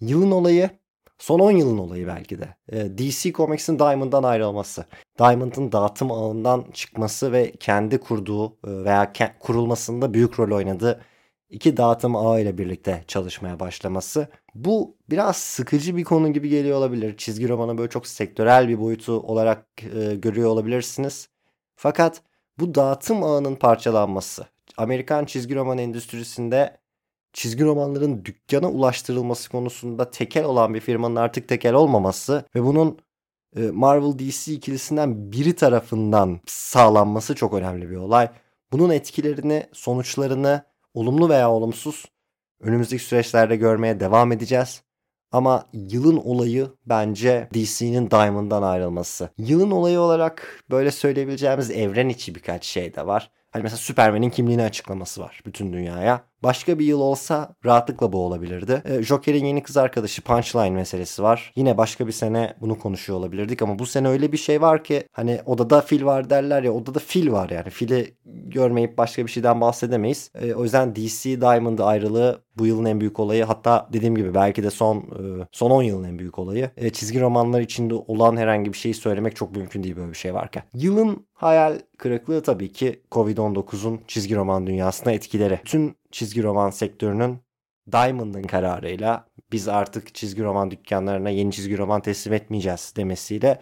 Yılın 0.00 0.30
olayı 0.30 0.70
son 1.18 1.40
10 1.40 1.50
yılın 1.50 1.78
olayı 1.78 2.06
belki 2.06 2.38
de. 2.38 2.56
E, 2.68 2.98
DC 2.98 3.32
Comics'in 3.32 3.78
Diamond'dan 3.78 4.22
ayrılması. 4.22 4.84
Diamond'ın 5.18 5.72
dağıtım 5.72 6.12
ağından 6.12 6.64
çıkması 6.72 7.32
ve 7.32 7.52
kendi 7.52 7.98
kurduğu 7.98 8.46
e, 8.46 8.84
veya 8.84 9.04
ke- 9.04 9.38
kurulmasında 9.38 10.14
büyük 10.14 10.38
rol 10.40 10.56
oynadığı 10.56 11.00
iki 11.48 11.76
dağıtım 11.76 12.16
ağı 12.16 12.40
ile 12.40 12.58
birlikte 12.58 13.04
çalışmaya 13.08 13.60
başlaması. 13.60 14.28
Bu 14.54 14.96
biraz 15.10 15.36
sıkıcı 15.36 15.96
bir 15.96 16.04
konu 16.04 16.32
gibi 16.32 16.48
geliyor 16.48 16.78
olabilir. 16.78 17.16
Çizgi 17.16 17.48
romanı 17.48 17.78
böyle 17.78 17.90
çok 17.90 18.06
sektörel 18.06 18.68
bir 18.68 18.80
boyutu 18.80 19.12
olarak 19.12 19.66
e, 19.82 20.14
görüyor 20.14 20.48
olabilirsiniz. 20.50 21.28
Fakat 21.76 22.22
bu 22.58 22.74
dağıtım 22.74 23.22
ağının 23.22 23.56
parçalanması, 23.56 24.46
Amerikan 24.76 25.24
çizgi 25.24 25.54
roman 25.54 25.78
endüstrisinde 25.78 26.76
çizgi 27.32 27.64
romanların 27.64 28.24
dükkana 28.24 28.70
ulaştırılması 28.70 29.50
konusunda 29.50 30.10
tekel 30.10 30.44
olan 30.44 30.74
bir 30.74 30.80
firmanın 30.80 31.16
artık 31.16 31.48
tekel 31.48 31.74
olmaması 31.74 32.44
ve 32.54 32.62
bunun 32.64 32.98
e, 33.56 33.60
Marvel 33.60 34.18
DC 34.18 34.52
ikilisinden 34.52 35.32
biri 35.32 35.54
tarafından 35.56 36.40
sağlanması 36.46 37.34
çok 37.34 37.54
önemli 37.54 37.90
bir 37.90 37.96
olay. 37.96 38.28
Bunun 38.72 38.90
etkilerini, 38.90 39.66
sonuçlarını 39.72 40.62
olumlu 40.94 41.28
veya 41.28 41.50
olumsuz 41.50 42.04
önümüzdeki 42.60 43.04
süreçlerde 43.04 43.56
görmeye 43.56 44.00
devam 44.00 44.32
edeceğiz. 44.32 44.82
Ama 45.32 45.66
yılın 45.72 46.16
olayı 46.16 46.68
bence 46.86 47.48
DC'nin 47.54 48.10
Diamond'dan 48.10 48.62
ayrılması. 48.62 49.28
Yılın 49.38 49.70
olayı 49.70 50.00
olarak 50.00 50.64
böyle 50.70 50.90
söyleyebileceğimiz 50.90 51.70
evren 51.70 52.08
içi 52.08 52.34
birkaç 52.34 52.64
şey 52.64 52.94
de 52.94 53.06
var. 53.06 53.30
Hani 53.54 53.62
mesela 53.62 53.76
Superman'in 53.78 54.30
kimliğini 54.30 54.62
açıklaması 54.62 55.20
var 55.20 55.40
bütün 55.46 55.72
dünyaya. 55.72 56.24
Başka 56.44 56.78
bir 56.78 56.84
yıl 56.84 57.00
olsa 57.00 57.54
rahatlıkla 57.64 58.12
bu 58.12 58.18
olabilirdi. 58.18 58.82
E, 58.84 59.02
Joker'in 59.02 59.44
yeni 59.44 59.62
kız 59.62 59.76
arkadaşı 59.76 60.22
Punchline 60.22 60.70
meselesi 60.70 61.22
var. 61.22 61.52
Yine 61.56 61.78
başka 61.78 62.06
bir 62.06 62.12
sene 62.12 62.54
bunu 62.60 62.78
konuşuyor 62.78 63.18
olabilirdik 63.18 63.62
ama 63.62 63.78
bu 63.78 63.86
sene 63.86 64.08
öyle 64.08 64.32
bir 64.32 64.36
şey 64.36 64.60
var 64.60 64.84
ki 64.84 65.08
hani 65.12 65.40
odada 65.46 65.80
fil 65.80 66.04
var 66.04 66.30
derler 66.30 66.62
ya 66.62 66.72
odada 66.72 66.98
fil 66.98 67.32
var 67.32 67.50
yani. 67.50 67.70
Fili 67.70 68.14
görmeyip 68.26 68.98
başka 68.98 69.26
bir 69.26 69.30
şeyden 69.30 69.60
bahsedemeyiz. 69.60 70.30
E, 70.34 70.54
o 70.54 70.62
yüzden 70.62 70.96
DC 70.96 71.40
Diamond 71.40 71.78
ayrılığı 71.78 72.40
bu 72.58 72.66
yılın 72.66 72.84
en 72.84 73.00
büyük 73.00 73.20
olayı. 73.20 73.44
Hatta 73.44 73.88
dediğim 73.92 74.16
gibi 74.16 74.34
belki 74.34 74.62
de 74.62 74.70
son 74.70 74.96
e, 74.96 75.46
son 75.52 75.70
10 75.70 75.82
yılın 75.82 76.04
en 76.04 76.18
büyük 76.18 76.38
olayı. 76.38 76.70
Çizgi 76.92 77.20
romanlar 77.20 77.60
içinde 77.60 77.94
olan 77.94 78.36
herhangi 78.36 78.72
bir 78.72 78.78
şeyi 78.78 78.94
söylemek 78.94 79.36
çok 79.36 79.56
mümkün 79.56 79.82
değil 79.82 79.96
böyle 79.96 80.10
bir 80.10 80.16
şey 80.16 80.34
varken. 80.34 80.62
Yılın 80.74 81.26
hayal 81.34 81.78
kırıklığı 81.98 82.42
tabii 82.42 82.72
ki 82.72 83.00
Covid-19'un 83.12 84.00
çizgi 84.08 84.36
roman 84.36 84.66
dünyasına 84.66 85.12
etkileri. 85.12 85.60
Tüm 85.64 85.94
çizgi 86.14 86.42
roman 86.42 86.70
sektörünün 86.70 87.38
Diamond'ın 87.92 88.42
kararıyla 88.42 89.26
biz 89.52 89.68
artık 89.68 90.14
çizgi 90.14 90.42
roman 90.42 90.70
dükkanlarına 90.70 91.30
yeni 91.30 91.52
çizgi 91.52 91.78
roman 91.78 92.00
teslim 92.00 92.34
etmeyeceğiz 92.34 92.92
demesiyle 92.96 93.60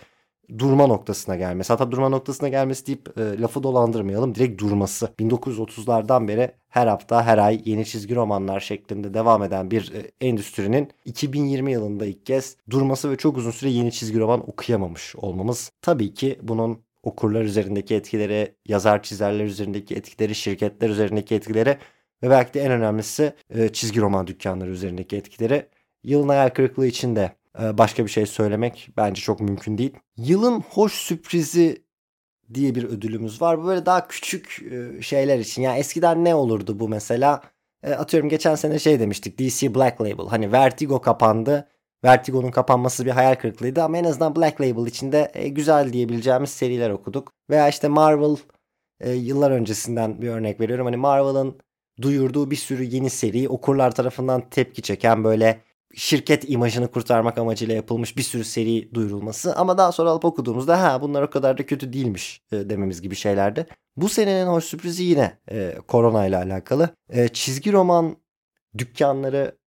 durma 0.59 0.87
noktasına 0.87 1.37
gelmesi. 1.37 1.73
Hatta 1.73 1.93
durma 1.93 2.09
noktasına 2.09 2.49
gelmesi 2.49 2.87
deyip 2.87 3.19
e, 3.19 3.41
lafı 3.41 3.63
dolandırmayalım. 3.63 4.35
Direkt 4.35 4.61
durması. 4.61 5.07
1930'lardan 5.21 6.29
beri 6.29 6.51
her 6.69 6.87
hafta 6.87 7.27
her 7.27 7.39
ay 7.39 7.63
yeni 7.65 7.85
çizgi 7.85 8.15
romanlar 8.15 8.61
şeklinde 8.61 9.15
devam 9.15 9.43
eden 9.43 9.71
bir 9.71 9.93
e, 9.93 10.27
endüstrinin 10.27 10.91
2020 11.05 11.73
yılında 11.73 12.07
ilk 12.07 12.27
kez 12.27 12.57
durması 12.71 13.11
ve 13.11 13.17
çok 13.17 13.37
uzun 13.37 13.51
süre 13.51 13.71
yeni 13.71 13.93
çizgi 13.93 14.19
roman 14.19 14.51
okuyamamış 14.51 15.17
olmamız. 15.17 15.73
Tabii 15.83 16.15
ki 16.15 16.39
bunun 16.43 16.83
okurlar 17.03 17.43
üzerindeki 17.43 17.95
etkileri, 17.95 18.55
yazar 18.69 19.03
çizerler 19.03 19.45
üzerindeki 19.45 19.95
etkileri, 19.95 20.35
şirketler 20.35 20.91
üzerindeki 20.91 21.35
etkileri 21.35 21.79
ve 22.23 22.31
belki 22.31 22.55
de 22.55 22.61
en 22.61 22.73
önemlisi 22.73 23.33
e, 23.51 23.69
çizgi 23.69 24.01
roman 24.01 24.27
dükkanları 24.27 24.71
üzerindeki 24.71 25.17
etkileri. 25.17 25.67
Yılın 26.05 26.29
hayal 26.29 26.49
kırıklığı 26.49 26.87
için 26.87 27.17
de 27.17 27.33
e, 27.63 27.79
başka 27.79 28.05
bir 28.05 28.11
şey 28.11 28.27
söylemek 28.27 28.89
bence 28.97 29.23
çok 29.23 29.41
mümkün 29.41 29.79
değil. 29.79 29.93
Yılın 30.17 30.61
hoş 30.61 30.93
sürprizi 30.93 31.83
diye 32.55 32.75
bir 32.75 32.85
ödülümüz 32.85 33.43
var. 33.43 33.65
Böyle 33.65 33.87
daha 33.87 34.09
küçük 34.09 34.63
e, 34.73 35.03
şeyler 35.03 35.39
için. 35.39 35.63
Yani 35.63 35.79
eskiden 35.79 36.25
ne 36.25 36.35
olurdu 36.35 36.81
bu 36.81 36.89
mesela? 36.89 37.43
Atıyorum 37.87 38.29
geçen 38.29 38.55
sene 38.55 38.79
şey 38.79 39.01
demiştik. 39.01 39.39
DC 39.39 39.75
Black 39.75 40.01
Label. 40.01 40.27
Hani 40.27 40.53
Vertigo 40.53 41.01
kapandı. 41.01 41.69
Vertigo'nun 42.05 42.51
kapanması 42.51 43.07
bir 43.07 43.11
hayal 43.11 43.35
kırıklığıydı 43.35 43.83
ama 43.83 43.99
en 43.99 44.05
azından 44.05 44.37
Black 44.37 44.61
Label 44.61 44.87
içinde 44.87 45.33
güzel 45.47 45.93
diyebileceğimiz 45.93 46.51
seriler 46.51 46.91
okuduk. 46.91 47.33
Veya 47.51 47.69
işte 47.69 47.89
Marvel 47.89 48.37
yıllar 49.05 49.51
öncesinden 49.51 50.23
bir 50.23 50.29
örnek 50.29 50.61
veriyorum. 50.61 50.87
Hani 50.87 50.97
Marvel'ın 50.97 51.57
duyurduğu 52.01 52.51
bir 52.51 52.57
sürü 52.57 52.85
yeni 52.85 53.11
seri 53.11 53.49
okurlar 53.49 53.95
tarafından 53.95 54.51
tepki 54.51 54.83
çeken 54.83 55.25
böyle 55.25 55.61
şirket 55.95 56.51
imajını 56.51 56.91
kurtarmak 56.91 57.39
amacıyla 57.39 57.75
yapılmış 57.75 58.17
bir 58.17 58.23
sürü 58.23 58.45
seri 58.45 58.95
duyurulması 58.95 59.57
ama 59.57 59.79
daha 59.79 59.93
sonra 59.93 60.11
alıp 60.11 60.25
okuduğumuzda 60.25 60.83
ha 60.83 61.03
bunlar 61.03 61.23
o 61.23 61.31
kadar 61.31 61.59
da 61.59 61.67
kötü 61.67 61.93
değilmiş 61.93 62.43
e, 62.53 62.71
dememiz 62.71 63.03
gibi 63.03 63.15
şeylerdi. 63.15 63.67
Bu 63.97 64.09
senenin 64.09 64.47
hoş 64.47 64.65
sürprizi 64.65 65.05
yine 65.05 65.39
e, 65.51 65.77
korona 65.89 66.27
ile 66.27 66.37
alakalı. 66.37 66.91
E, 67.09 67.29
çizgi 67.29 67.73
roman 67.73 68.17
dükkanları 68.79 69.59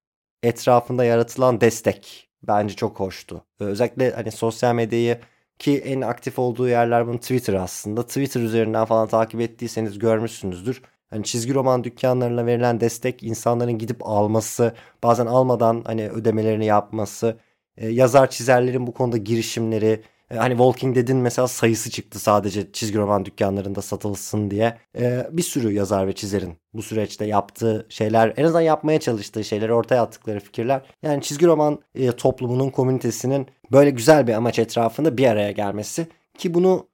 etrafında 0.44 1.06
yaratılan 1.06 1.62
destek 1.62 2.30
bence 2.44 2.76
çok 2.76 3.00
hoştu. 3.00 3.46
E, 3.62 3.64
özellikle 3.64 4.12
hani 4.12 4.32
sosyal 4.32 4.76
medyayı 4.76 5.20
ki 5.60 5.78
en 5.78 6.02
aktif 6.02 6.40
olduğu 6.40 6.68
yerler 6.68 7.08
bunun 7.08 7.18
Twitter 7.18 7.54
aslında. 7.54 8.04
Twitter 8.06 8.42
üzerinden 8.42 8.86
falan 8.86 9.08
takip 9.08 9.42
ettiyseniz 9.42 10.00
görmüşsünüzdür 10.00 10.82
Hani 11.10 11.24
çizgi 11.24 11.54
roman 11.54 11.84
dükkanlarına 11.84 12.46
verilen 12.46 12.80
destek 12.80 13.24
insanların 13.24 13.78
gidip 13.78 14.08
alması, 14.08 14.74
bazen 15.04 15.26
almadan 15.26 15.84
hani 15.86 16.10
ödemelerini 16.10 16.66
yapması, 16.66 17.38
e, 17.78 17.90
yazar 17.90 18.30
çizerlerin 18.30 18.88
bu 18.88 18.94
konuda 18.94 19.18
girişimleri, 19.18 20.04
e, 20.32 20.36
hani 20.36 20.52
Walking 20.52 20.96
Dead'in 20.96 21.18
mesela 21.18 21.48
sayısı 21.48 21.92
çıktı 21.92 22.20
sadece 22.20 22.72
çizgi 22.72 22.98
roman 22.98 23.26
dükkanlarında 23.26 23.82
satılsın 23.82 24.52
diye. 24.52 24.78
E, 24.98 25.28
bir 25.32 25.42
sürü 25.42 25.72
yazar 25.74 26.08
ve 26.08 26.14
çizerin 26.14 26.58
bu 26.74 26.82
süreçte 26.82 27.26
yaptığı 27.26 27.86
şeyler, 27.90 28.34
en 28.38 28.44
azından 28.44 28.62
yapmaya 28.62 29.00
çalıştığı 29.00 29.44
şeyler, 29.44 29.70
ortaya 29.70 30.02
attıkları 30.02 30.40
fikirler. 30.40 30.82
Yani 31.04 31.22
çizgi 31.22 31.48
roman 31.48 31.80
e, 31.96 32.12
toplumunun, 32.12 32.70
komünitesinin 32.70 33.48
böyle 33.72 33.90
güzel 33.90 34.28
bir 34.28 34.34
amaç 34.34 34.60
etrafında 34.60 35.18
bir 35.18 35.28
araya 35.28 35.52
gelmesi 35.52 36.08
ki 36.38 36.54
bunu 36.54 36.88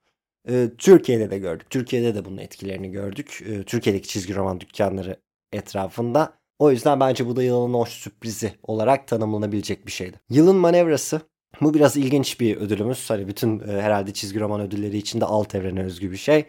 e, 0.49 0.69
Türkiye'de 0.77 1.32
de 1.32 1.38
gördük. 1.38 1.69
Türkiye'de 1.69 2.15
de 2.15 2.25
bunun 2.25 2.38
etkilerini 2.38 2.91
gördük. 2.91 3.43
E, 3.47 3.63
Türkiye'deki 3.63 4.08
çizgi 4.08 4.36
roman 4.36 4.60
dükkanları 4.60 5.15
etrafında. 5.54 6.34
O 6.60 6.71
yüzden 6.71 6.99
bence 6.99 7.27
bu 7.27 7.36
da 7.36 7.43
yılın 7.43 7.73
hoş 7.73 7.89
sürprizi 7.89 8.54
olarak 8.63 9.08
tanımlanabilecek 9.08 9.86
bir 9.86 9.91
şeydi. 9.91 10.19
Yılın 10.30 10.56
manevrası. 10.56 11.21
Bu 11.62 11.73
biraz 11.73 11.97
ilginç 11.97 12.39
bir 12.39 12.58
ödülümüz. 12.58 13.10
Hani 13.10 13.27
bütün 13.27 13.60
e, 13.60 13.82
herhalde 13.82 14.13
çizgi 14.13 14.39
roman 14.39 14.62
ödülleri 14.62 14.97
içinde 14.97 15.25
alt 15.25 15.56
evrene 15.56 15.84
özgü 15.84 16.12
bir 16.12 16.17
şey. 16.17 16.45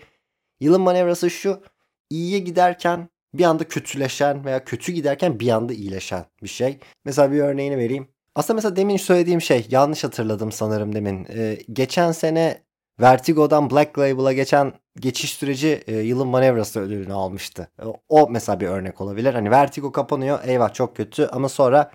Yılın 0.61 0.81
manevrası 0.81 1.31
şu. 1.31 1.63
İyiye 2.11 2.39
giderken 2.39 3.09
bir 3.35 3.45
anda 3.45 3.69
kötüleşen 3.69 4.45
veya 4.45 4.65
kötü 4.65 4.93
giderken 4.93 5.41
bir 5.41 5.49
anda 5.49 5.73
iyileşen 5.73 6.25
bir 6.43 6.49
şey. 6.49 6.79
Mesela 7.05 7.33
bir 7.33 7.41
örneğini 7.41 7.77
vereyim. 7.79 8.09
Aslında 8.35 8.55
mesela 8.55 8.77
demin 8.77 8.97
söylediğim 8.97 9.41
şey 9.41 9.67
yanlış 9.71 10.05
hatırladım 10.05 10.53
sanırım 10.53 10.95
demin. 10.95 11.27
Ee, 11.31 11.59
geçen 11.73 12.13
sene 12.13 12.63
Vertigo'dan 13.01 13.71
Black 13.71 13.99
Label'a 13.99 14.33
geçen 14.33 14.73
geçiş 15.01 15.33
süreci 15.33 15.83
e, 15.87 15.97
yılın 15.97 16.29
manevrası 16.29 16.81
ödülünü 16.81 17.13
almıştı. 17.13 17.69
E, 17.83 17.85
o 18.09 18.29
mesela 18.31 18.61
bir 18.61 18.67
örnek 18.67 19.01
olabilir. 19.01 19.35
Hani 19.35 19.51
Vertigo 19.51 19.93
kapanıyor 19.93 20.39
eyvah 20.45 20.73
çok 20.75 20.97
kötü 20.97 21.27
ama 21.27 21.49
sonra 21.49 21.91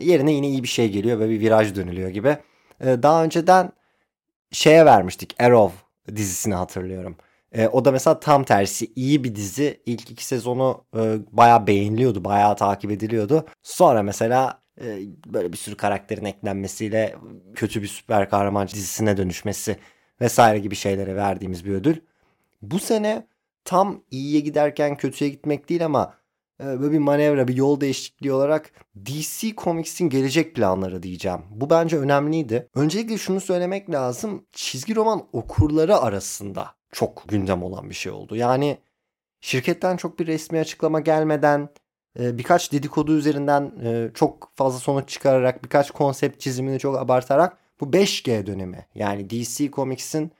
yerine 0.00 0.32
yine 0.32 0.48
iyi 0.48 0.62
bir 0.62 0.68
şey 0.68 0.90
geliyor 0.90 1.18
ve 1.20 1.28
bir 1.28 1.40
viraj 1.40 1.74
dönülüyor 1.74 2.08
gibi. 2.08 2.36
E, 2.80 3.02
daha 3.02 3.24
önceden 3.24 3.72
şeye 4.52 4.86
vermiştik 4.86 5.42
Arrow 5.42 5.76
dizisini 6.16 6.54
hatırlıyorum. 6.54 7.16
E, 7.52 7.68
o 7.68 7.84
da 7.84 7.92
mesela 7.92 8.20
tam 8.20 8.44
tersi 8.44 8.92
iyi 8.96 9.24
bir 9.24 9.34
dizi. 9.34 9.82
İlk 9.86 10.10
iki 10.10 10.24
sezonu 10.26 10.84
e, 10.96 11.18
bayağı 11.32 11.66
beğeniliyordu, 11.66 12.24
bayağı 12.24 12.56
takip 12.56 12.90
ediliyordu. 12.90 13.46
Sonra 13.62 14.02
mesela 14.02 14.62
e, 14.80 14.98
böyle 15.26 15.52
bir 15.52 15.56
sürü 15.56 15.76
karakterin 15.76 16.24
eklenmesiyle 16.24 17.16
kötü 17.54 17.82
bir 17.82 17.88
süper 17.88 18.30
kahraman 18.30 18.68
dizisine 18.68 19.16
dönüşmesi 19.16 19.76
vesaire 20.22 20.58
gibi 20.58 20.74
şeylere 20.74 21.16
verdiğimiz 21.16 21.64
bir 21.64 21.70
ödül. 21.70 21.96
Bu 22.62 22.78
sene 22.78 23.26
tam 23.64 24.02
iyiye 24.10 24.40
giderken 24.40 24.96
kötüye 24.96 25.30
gitmek 25.30 25.68
değil 25.68 25.84
ama 25.84 26.14
e, 26.60 26.64
böyle 26.80 26.92
bir 26.92 26.98
manevra, 26.98 27.48
bir 27.48 27.56
yol 27.56 27.80
değişikliği 27.80 28.32
olarak 28.32 28.70
DC 29.06 29.54
Comics'in 29.56 30.08
gelecek 30.08 30.54
planları 30.54 31.02
diyeceğim. 31.02 31.40
Bu 31.50 31.70
bence 31.70 31.98
önemliydi. 31.98 32.68
Öncelikle 32.74 33.18
şunu 33.18 33.40
söylemek 33.40 33.90
lazım. 33.90 34.46
Çizgi 34.52 34.94
roman 34.94 35.26
okurları 35.32 35.98
arasında 35.98 36.74
çok 36.92 37.28
gündem 37.28 37.62
olan 37.62 37.90
bir 37.90 37.94
şey 37.94 38.12
oldu. 38.12 38.36
Yani 38.36 38.78
şirketten 39.40 39.96
çok 39.96 40.18
bir 40.18 40.26
resmi 40.26 40.58
açıklama 40.58 41.00
gelmeden 41.00 41.68
e, 42.20 42.38
birkaç 42.38 42.72
dedikodu 42.72 43.16
üzerinden 43.16 43.72
e, 43.84 44.10
çok 44.14 44.50
fazla 44.54 44.78
sonuç 44.78 45.08
çıkararak 45.08 45.64
birkaç 45.64 45.90
konsept 45.90 46.40
çizimini 46.40 46.78
çok 46.78 46.98
abartarak 46.98 47.61
bu 47.80 47.84
5G 47.84 48.46
dönemi 48.46 48.86
yani 48.94 49.30
DC 49.30 49.70
Comics'in 49.70 50.32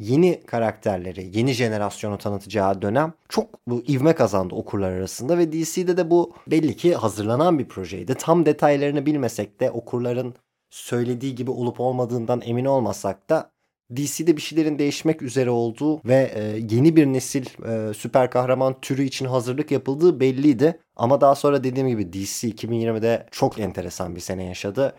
yeni 0.00 0.40
karakterleri, 0.46 1.30
yeni 1.38 1.52
jenerasyonu 1.52 2.18
tanıtacağı 2.18 2.82
dönem 2.82 3.12
çok 3.28 3.66
bu 3.66 3.82
ivme 3.88 4.14
kazandı 4.14 4.54
okurlar 4.54 4.92
arasında 4.92 5.38
ve 5.38 5.52
DC'de 5.52 5.96
de 5.96 6.10
bu 6.10 6.32
belli 6.46 6.76
ki 6.76 6.94
hazırlanan 6.94 7.58
bir 7.58 7.68
projeydi. 7.68 8.14
Tam 8.14 8.46
detaylarını 8.46 9.06
bilmesek 9.06 9.60
de 9.60 9.70
okurların 9.70 10.34
söylediği 10.70 11.34
gibi 11.34 11.50
olup 11.50 11.80
olmadığından 11.80 12.40
emin 12.44 12.64
olmasak 12.64 13.30
da 13.30 13.50
DC'de 13.96 14.36
bir 14.36 14.42
şeylerin 14.42 14.78
değişmek 14.78 15.22
üzere 15.22 15.50
olduğu 15.50 16.08
ve 16.08 16.32
e, 16.34 16.42
yeni 16.70 16.96
bir 16.96 17.06
nesil 17.06 17.46
e, 17.68 17.94
süper 17.94 18.30
kahraman 18.30 18.80
türü 18.80 19.02
için 19.02 19.26
hazırlık 19.26 19.70
yapıldığı 19.70 20.20
belliydi. 20.20 20.78
Ama 20.96 21.20
daha 21.20 21.34
sonra 21.34 21.64
dediğim 21.64 21.88
gibi 21.88 22.12
DC 22.12 22.48
2020'de 22.48 23.26
çok 23.30 23.58
enteresan 23.58 24.16
bir 24.16 24.20
sene 24.20 24.44
yaşadı. 24.44 24.94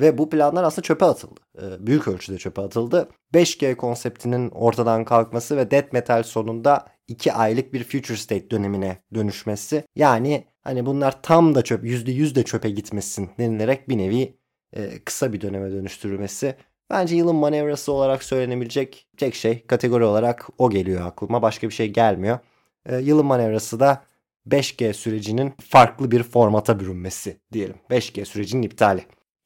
Ve 0.00 0.18
bu 0.18 0.30
planlar 0.30 0.64
aslında 0.64 0.82
çöpe 0.82 1.04
atıldı. 1.04 1.40
E, 1.58 1.86
büyük 1.86 2.08
ölçüde 2.08 2.38
çöpe 2.38 2.62
atıldı. 2.62 3.08
5G 3.34 3.74
konseptinin 3.74 4.50
ortadan 4.50 5.04
kalkması 5.04 5.56
ve 5.56 5.70
death 5.70 5.92
metal 5.92 6.22
sonunda 6.22 6.86
2 7.08 7.32
aylık 7.32 7.72
bir 7.72 7.84
future 7.84 8.16
state 8.16 8.50
dönemine 8.50 9.02
dönüşmesi. 9.14 9.84
Yani 9.96 10.44
hani 10.62 10.86
bunlar 10.86 11.22
tam 11.22 11.54
da 11.54 11.62
çöp, 11.62 11.84
%100 11.84 12.34
de 12.34 12.42
çöpe 12.42 12.70
gitmesin 12.70 13.30
denilerek 13.38 13.88
bir 13.88 13.98
nevi 13.98 14.38
e, 14.72 14.98
kısa 15.04 15.32
bir 15.32 15.40
döneme 15.40 15.70
dönüştürülmesi 15.70 16.56
Bence 16.90 17.16
yılın 17.16 17.36
manevrası 17.36 17.92
olarak 17.92 18.24
söylenebilecek 18.24 19.06
tek 19.16 19.34
şey 19.34 19.66
kategori 19.66 20.04
olarak 20.04 20.48
o 20.58 20.70
geliyor 20.70 21.06
aklıma. 21.06 21.42
Başka 21.42 21.68
bir 21.68 21.74
şey 21.74 21.92
gelmiyor. 21.92 22.38
E, 22.86 22.96
yılın 22.96 23.26
manevrası 23.26 23.80
da 23.80 24.04
5G 24.48 24.92
sürecinin 24.92 25.54
farklı 25.70 26.10
bir 26.10 26.22
formata 26.22 26.80
bürünmesi 26.80 27.40
diyelim. 27.52 27.76
5G 27.90 28.24
sürecinin 28.24 28.62
iptali. 28.62 29.04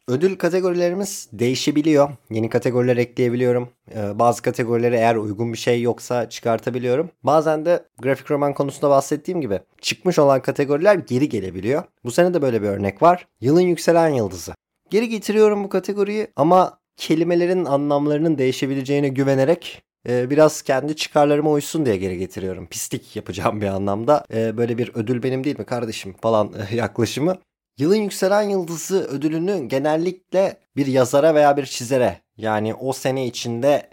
Ödül 0.08 0.36
kategorilerimiz 0.36 1.28
değişebiliyor. 1.32 2.10
Yeni 2.30 2.48
kategoriler 2.48 2.96
ekleyebiliyorum. 2.96 3.68
Ee, 3.94 4.18
bazı 4.18 4.42
kategorilere 4.42 4.96
eğer 4.96 5.16
uygun 5.16 5.52
bir 5.52 5.58
şey 5.58 5.82
yoksa 5.82 6.28
çıkartabiliyorum. 6.28 7.10
Bazen 7.22 7.64
de 7.64 7.84
grafik 7.98 8.30
roman 8.30 8.54
konusunda 8.54 8.90
bahsettiğim 8.90 9.40
gibi 9.40 9.60
çıkmış 9.80 10.18
olan 10.18 10.42
kategoriler 10.42 10.94
geri 10.94 11.28
gelebiliyor. 11.28 11.82
Bu 12.04 12.10
sene 12.10 12.34
de 12.34 12.42
böyle 12.42 12.62
bir 12.62 12.66
örnek 12.66 13.02
var. 13.02 13.26
Yılın 13.40 13.60
yükselen 13.60 14.08
yıldızı. 14.08 14.54
Geri 14.90 15.08
getiriyorum 15.08 15.64
bu 15.64 15.68
kategoriyi 15.68 16.26
ama 16.36 16.78
kelimelerin 16.96 17.64
anlamlarının 17.64 18.38
değişebileceğine 18.38 19.08
güvenerek 19.08 19.82
e, 20.08 20.30
biraz 20.30 20.62
kendi 20.62 20.96
çıkarlarıma 20.96 21.50
uysun 21.50 21.86
diye 21.86 21.96
geri 21.96 22.18
getiriyorum. 22.18 22.66
Pislik 22.66 23.16
yapacağım 23.16 23.60
bir 23.60 23.66
anlamda. 23.66 24.24
E, 24.34 24.56
böyle 24.56 24.78
bir 24.78 24.90
ödül 24.94 25.22
benim 25.22 25.44
değil 25.44 25.58
mi 25.58 25.64
kardeşim 25.64 26.14
falan 26.20 26.52
yaklaşımı. 26.72 27.36
Yılın 27.78 27.96
Yükselen 27.96 28.42
Yıldızı 28.42 29.04
ödülünü 29.04 29.68
genellikle 29.68 30.56
bir 30.76 30.86
yazara 30.86 31.34
veya 31.34 31.56
bir 31.56 31.66
çizere 31.66 32.20
yani 32.36 32.74
o 32.74 32.92
sene 32.92 33.26
içinde 33.26 33.90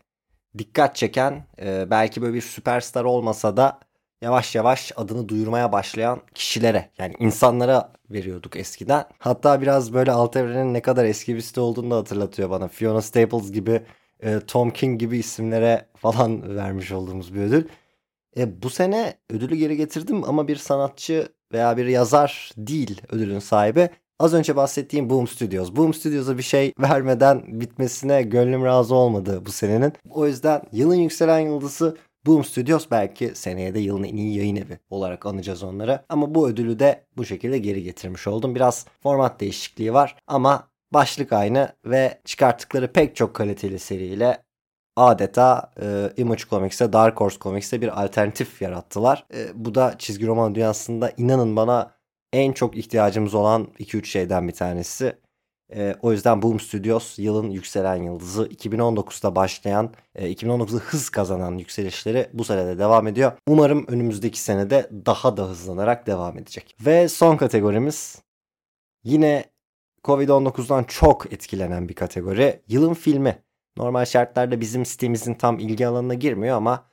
dikkat 0.58 0.96
çeken 0.96 1.48
belki 1.90 2.22
böyle 2.22 2.34
bir 2.34 2.42
süperstar 2.42 3.04
olmasa 3.04 3.58
da 3.58 3.80
yavaş 4.22 4.56
yavaş 4.56 4.92
adını 4.96 5.30
duyurmaya 5.30 5.72
başlayan 5.72 6.22
kişilere 6.36 6.90
yani 6.98 7.14
insanlara 7.20 7.94
veriyorduk 8.10 8.56
eskiden. 8.56 9.06
Hatta 9.20 9.62
biraz 9.62 9.94
böyle 9.94 10.12
alt 10.12 10.36
evrenin 10.36 10.74
ne 10.74 10.82
kadar 10.82 11.06
eski 11.06 11.36
bir 11.36 11.42
site 11.42 11.62
olduğunu 11.62 11.92
da 11.92 11.96
hatırlatıyor 11.96 12.50
bana. 12.50 12.68
Fiona 12.68 13.02
Staples 13.02 13.52
gibi, 13.52 13.82
e, 14.20 14.40
Tom 14.40 14.72
King 14.72 15.00
gibi 15.00 15.18
isimlere 15.18 15.86
falan 15.96 16.56
vermiş 16.56 16.92
olduğumuz 16.92 17.34
bir 17.34 17.40
ödül. 17.40 17.68
E, 18.38 18.62
bu 18.62 18.70
sene 18.70 19.18
ödülü 19.30 19.56
geri 19.56 19.78
getirdim 19.78 20.24
ama 20.24 20.48
bir 20.48 20.56
sanatçı 20.56 21.30
veya 21.56 21.78
bir 21.78 21.86
yazar 21.86 22.52
değil 22.58 23.02
ödülün 23.12 23.40
sahibi. 23.40 23.90
Az 24.20 24.34
önce 24.34 24.56
bahsettiğim 24.56 25.10
Boom 25.10 25.28
Studios. 25.28 25.76
Boom 25.76 25.94
Studios'a 25.94 26.38
bir 26.38 26.44
şey 26.44 26.74
vermeden 26.80 27.44
bitmesine 27.48 28.24
gönlüm 28.24 28.66
razı 28.66 28.96
olmadı 28.96 29.42
bu 29.46 29.52
senenin. 29.52 29.94
O 30.10 30.28
yüzden 30.28 30.62
yılın 30.72 30.96
yükselen 30.96 31.40
yıldızı 31.40 31.98
Boom 32.26 32.44
Studios 32.44 32.88
belki 32.92 33.32
seneye 33.36 33.74
de 33.74 33.80
yılın 33.80 34.04
en 34.04 34.16
iyi 34.16 34.38
yayın 34.38 34.56
evi 34.56 34.80
olarak 34.90 35.26
anacağız 35.26 35.64
onları. 35.64 36.00
Ama 36.10 36.36
bu 36.36 36.50
ödülü 36.50 36.80
de 36.80 37.06
bu 37.18 37.26
şekilde 37.26 37.58
geri 37.58 37.84
getirmiş 37.84 38.28
oldum. 38.28 38.56
Biraz 38.56 38.86
format 39.04 39.40
değişikliği 39.40 39.94
var 39.94 40.16
ama 40.28 40.68
başlık 40.94 41.34
aynı 41.34 41.70
ve 41.86 42.22
çıkarttıkları 42.26 42.94
pek 42.94 43.16
çok 43.16 43.34
kaliteli 43.34 43.80
seriyle 43.80 44.45
adeta 44.96 45.72
e, 45.82 46.10
Image 46.18 46.44
Comics'e, 46.50 46.94
Dark 46.94 47.22
Horse 47.22 47.40
Comics'e 47.40 47.82
bir 47.82 48.04
alternatif 48.04 48.62
yarattılar. 48.62 49.26
E, 49.34 49.66
bu 49.66 49.76
da 49.76 49.96
çizgi 49.98 50.28
roman 50.28 50.56
dünyasında 50.56 51.12
inanın 51.18 51.56
bana 51.56 51.92
en 52.34 52.52
çok 52.52 52.78
ihtiyacımız 52.78 53.34
olan 53.34 53.68
2-3 53.80 54.06
şeyden 54.06 54.48
bir 54.48 54.54
tanesi. 54.54 55.18
E, 55.76 55.96
o 56.02 56.12
yüzden 56.12 56.42
Boom 56.42 56.60
Studios 56.60 57.20
yılın 57.20 57.50
yükselen 57.50 57.96
yıldızı 57.96 58.46
2019'da 58.46 59.36
başlayan, 59.36 59.94
e, 60.16 60.32
2019'da 60.32 60.78
hız 60.78 61.10
kazanan 61.10 61.58
yükselişleri 61.58 62.30
bu 62.34 62.44
senede 62.44 62.80
devam 62.80 63.08
ediyor. 63.08 63.32
Umarım 63.48 63.86
önümüzdeki 63.88 64.40
senede 64.40 64.90
daha 65.06 65.38
da 65.38 65.44
hızlanarak 65.44 66.08
devam 66.08 66.38
edecek. 66.38 66.76
Ve 66.86 67.10
son 67.10 67.38
kategorimiz 67.38 68.22
yine 69.04 69.46
Covid-19'dan 70.04 70.84
çok 70.84 71.34
etkilenen 71.34 71.90
bir 71.90 71.94
kategori. 71.94 72.62
Yılın 72.68 72.94
filmi. 72.94 73.45
Normal 73.78 74.06
şartlarda 74.06 74.62
bizim 74.62 74.86
sitemizin 74.86 75.34
tam 75.34 75.60
ilgi 75.60 75.88
alanına 75.88 76.14
girmiyor 76.14 76.58
ama 76.58 76.88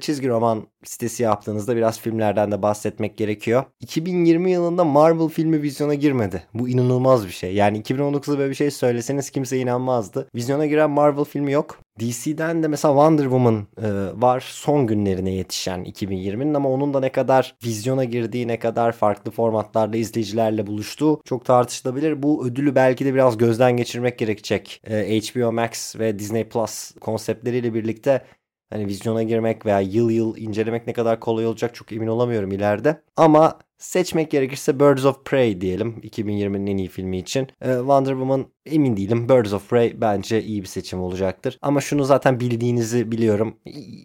çizgi 0.00 0.28
roman 0.28 0.66
sitesi 0.84 1.22
yaptığınızda 1.22 1.76
biraz 1.76 2.00
filmlerden 2.00 2.52
de 2.52 2.62
bahsetmek 2.62 3.16
gerekiyor. 3.16 3.64
2020 3.80 4.50
yılında 4.50 4.84
Marvel 4.84 5.28
filmi 5.28 5.62
vizyona 5.62 5.94
girmedi. 5.94 6.42
Bu 6.54 6.68
inanılmaz 6.68 7.26
bir 7.26 7.32
şey. 7.32 7.54
Yani 7.54 7.82
2019'da 7.82 8.38
böyle 8.38 8.50
bir 8.50 8.54
şey 8.54 8.70
söyleseniz 8.70 9.30
kimse 9.30 9.58
inanmazdı. 9.58 10.28
Vizyona 10.34 10.66
giren 10.66 10.90
Marvel 10.90 11.24
filmi 11.24 11.52
yok. 11.52 11.78
DC'den 12.00 12.62
de 12.62 12.68
mesela 12.68 12.94
Wonder 12.94 13.22
Woman 13.22 13.66
e, 13.82 13.88
var 14.22 14.40
son 14.46 14.86
günlerine 14.86 15.30
yetişen 15.30 15.84
2020'nin 15.84 16.54
ama 16.54 16.68
onun 16.68 16.94
da 16.94 17.00
ne 17.00 17.12
kadar 17.12 17.54
vizyona 17.64 18.04
girdiği, 18.04 18.48
ne 18.48 18.58
kadar 18.58 18.92
farklı 18.92 19.30
formatlarda 19.30 19.96
izleyicilerle 19.96 20.66
buluştuğu 20.66 21.20
çok 21.24 21.44
tartışılabilir. 21.44 22.22
Bu 22.22 22.46
ödülü 22.46 22.74
belki 22.74 23.04
de 23.04 23.14
biraz 23.14 23.38
gözden 23.38 23.76
geçirmek 23.76 24.18
gerekecek. 24.18 24.82
E, 24.84 25.20
HBO 25.20 25.52
Max 25.52 25.96
ve 25.98 26.18
Disney 26.18 26.48
Plus 26.48 26.90
konseptleriyle 27.00 27.74
birlikte 27.74 28.22
hani 28.70 28.86
vizyona 28.86 29.22
girmek 29.22 29.66
veya 29.66 29.80
yıl 29.80 30.10
yıl 30.10 30.36
incelemek 30.36 30.86
ne 30.86 30.92
kadar 30.92 31.20
kolay 31.20 31.46
olacak 31.46 31.74
çok 31.74 31.92
emin 31.92 32.06
olamıyorum 32.06 32.52
ileride. 32.52 33.02
Ama 33.16 33.58
seçmek 33.78 34.30
gerekirse 34.30 34.80
Birds 34.80 35.04
of 35.04 35.24
Prey 35.24 35.60
diyelim 35.60 36.00
2020'nin 36.02 36.66
en 36.66 36.76
iyi 36.76 36.88
filmi 36.88 37.18
için. 37.18 37.48
Ee, 37.62 37.74
Wonder 37.76 38.10
Woman 38.10 38.46
emin 38.66 38.96
değilim. 38.96 39.28
Birds 39.28 39.52
of 39.52 39.70
Prey 39.70 40.00
bence 40.00 40.42
iyi 40.42 40.62
bir 40.62 40.66
seçim 40.66 41.00
olacaktır. 41.00 41.58
Ama 41.62 41.80
şunu 41.80 42.04
zaten 42.04 42.40
bildiğinizi 42.40 43.12
biliyorum. 43.12 43.56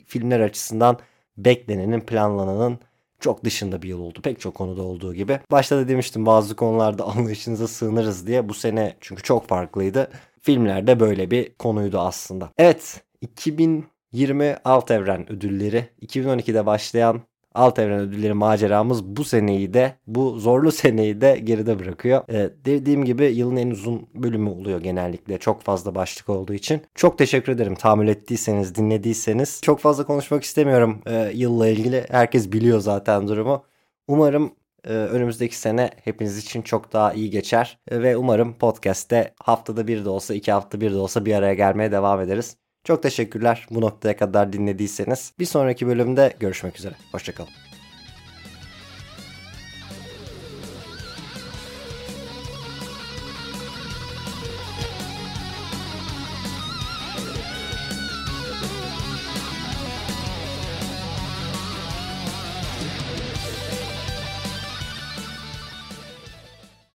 Filmler 0.07 0.39
açısından 0.39 0.99
beklenenin, 1.37 2.01
planlananın 2.01 2.79
çok 3.19 3.43
dışında 3.43 3.81
bir 3.81 3.87
yıl 3.87 3.99
oldu. 3.99 4.21
Pek 4.21 4.39
çok 4.39 4.55
konuda 4.55 4.81
olduğu 4.81 5.13
gibi. 5.13 5.39
Başta 5.51 5.77
da 5.77 5.87
demiştim 5.87 6.25
bazı 6.25 6.55
konularda 6.55 7.03
anlayışınıza 7.15 7.67
sığınırız 7.67 8.27
diye. 8.27 8.49
Bu 8.49 8.53
sene 8.53 8.95
çünkü 9.01 9.23
çok 9.23 9.47
farklıydı. 9.47 10.11
Filmlerde 10.41 10.99
böyle 10.99 11.31
bir 11.31 11.53
konuydu 11.53 11.99
aslında. 11.99 12.51
Evet 12.57 13.03
2000 13.21 13.85
20 14.15 14.57
alt 14.65 14.91
evren 14.91 15.31
ödülleri 15.31 15.85
2012'de 16.01 16.65
başlayan 16.65 17.21
alt 17.55 17.79
evren 17.79 17.99
ödülleri 17.99 18.33
maceramız 18.33 19.03
bu 19.03 19.23
seneyi 19.23 19.73
de 19.73 19.95
bu 20.07 20.39
zorlu 20.39 20.71
seneyi 20.71 21.21
de 21.21 21.39
geride 21.43 21.79
bırakıyor. 21.79 22.23
Ee, 22.29 22.49
dediğim 22.65 23.05
gibi 23.05 23.25
yılın 23.25 23.55
en 23.55 23.69
uzun 23.69 24.07
bölümü 24.15 24.49
oluyor 24.49 24.81
genellikle 24.81 25.37
çok 25.37 25.61
fazla 25.61 25.95
başlık 25.95 26.29
olduğu 26.29 26.53
için. 26.53 26.81
Çok 26.95 27.17
teşekkür 27.17 27.51
ederim 27.51 27.75
tahammül 27.75 28.07
ettiyseniz 28.07 28.75
dinlediyseniz. 28.75 29.61
Çok 29.63 29.79
fazla 29.79 30.05
konuşmak 30.05 30.43
istemiyorum 30.43 31.01
e, 31.05 31.31
yılla 31.33 31.67
ilgili 31.67 32.05
herkes 32.09 32.51
biliyor 32.51 32.79
zaten 32.79 33.27
durumu. 33.27 33.63
Umarım 34.07 34.51
e, 34.83 34.89
önümüzdeki 34.89 35.57
sene 35.57 35.89
hepiniz 36.03 36.37
için 36.37 36.61
çok 36.61 36.93
daha 36.93 37.13
iyi 37.13 37.29
geçer 37.29 37.79
e, 37.91 38.01
ve 38.01 38.17
umarım 38.17 38.57
podcast'te 38.57 39.33
haftada 39.39 39.87
bir 39.87 40.05
de 40.05 40.09
olsa 40.09 40.33
iki 40.33 40.51
hafta 40.51 40.81
bir 40.81 40.91
de 40.91 40.97
olsa 40.97 41.25
bir 41.25 41.35
araya 41.35 41.53
gelmeye 41.53 41.91
devam 41.91 42.21
ederiz. 42.21 42.57
Çok 42.85 43.03
teşekkürler 43.03 43.67
bu 43.71 43.81
noktaya 43.81 44.17
kadar 44.17 44.53
dinlediyseniz. 44.53 45.33
Bir 45.39 45.45
sonraki 45.45 45.87
bölümde 45.87 46.33
görüşmek 46.39 46.77
üzere. 46.77 46.93
Hoşçakalın. 47.11 47.49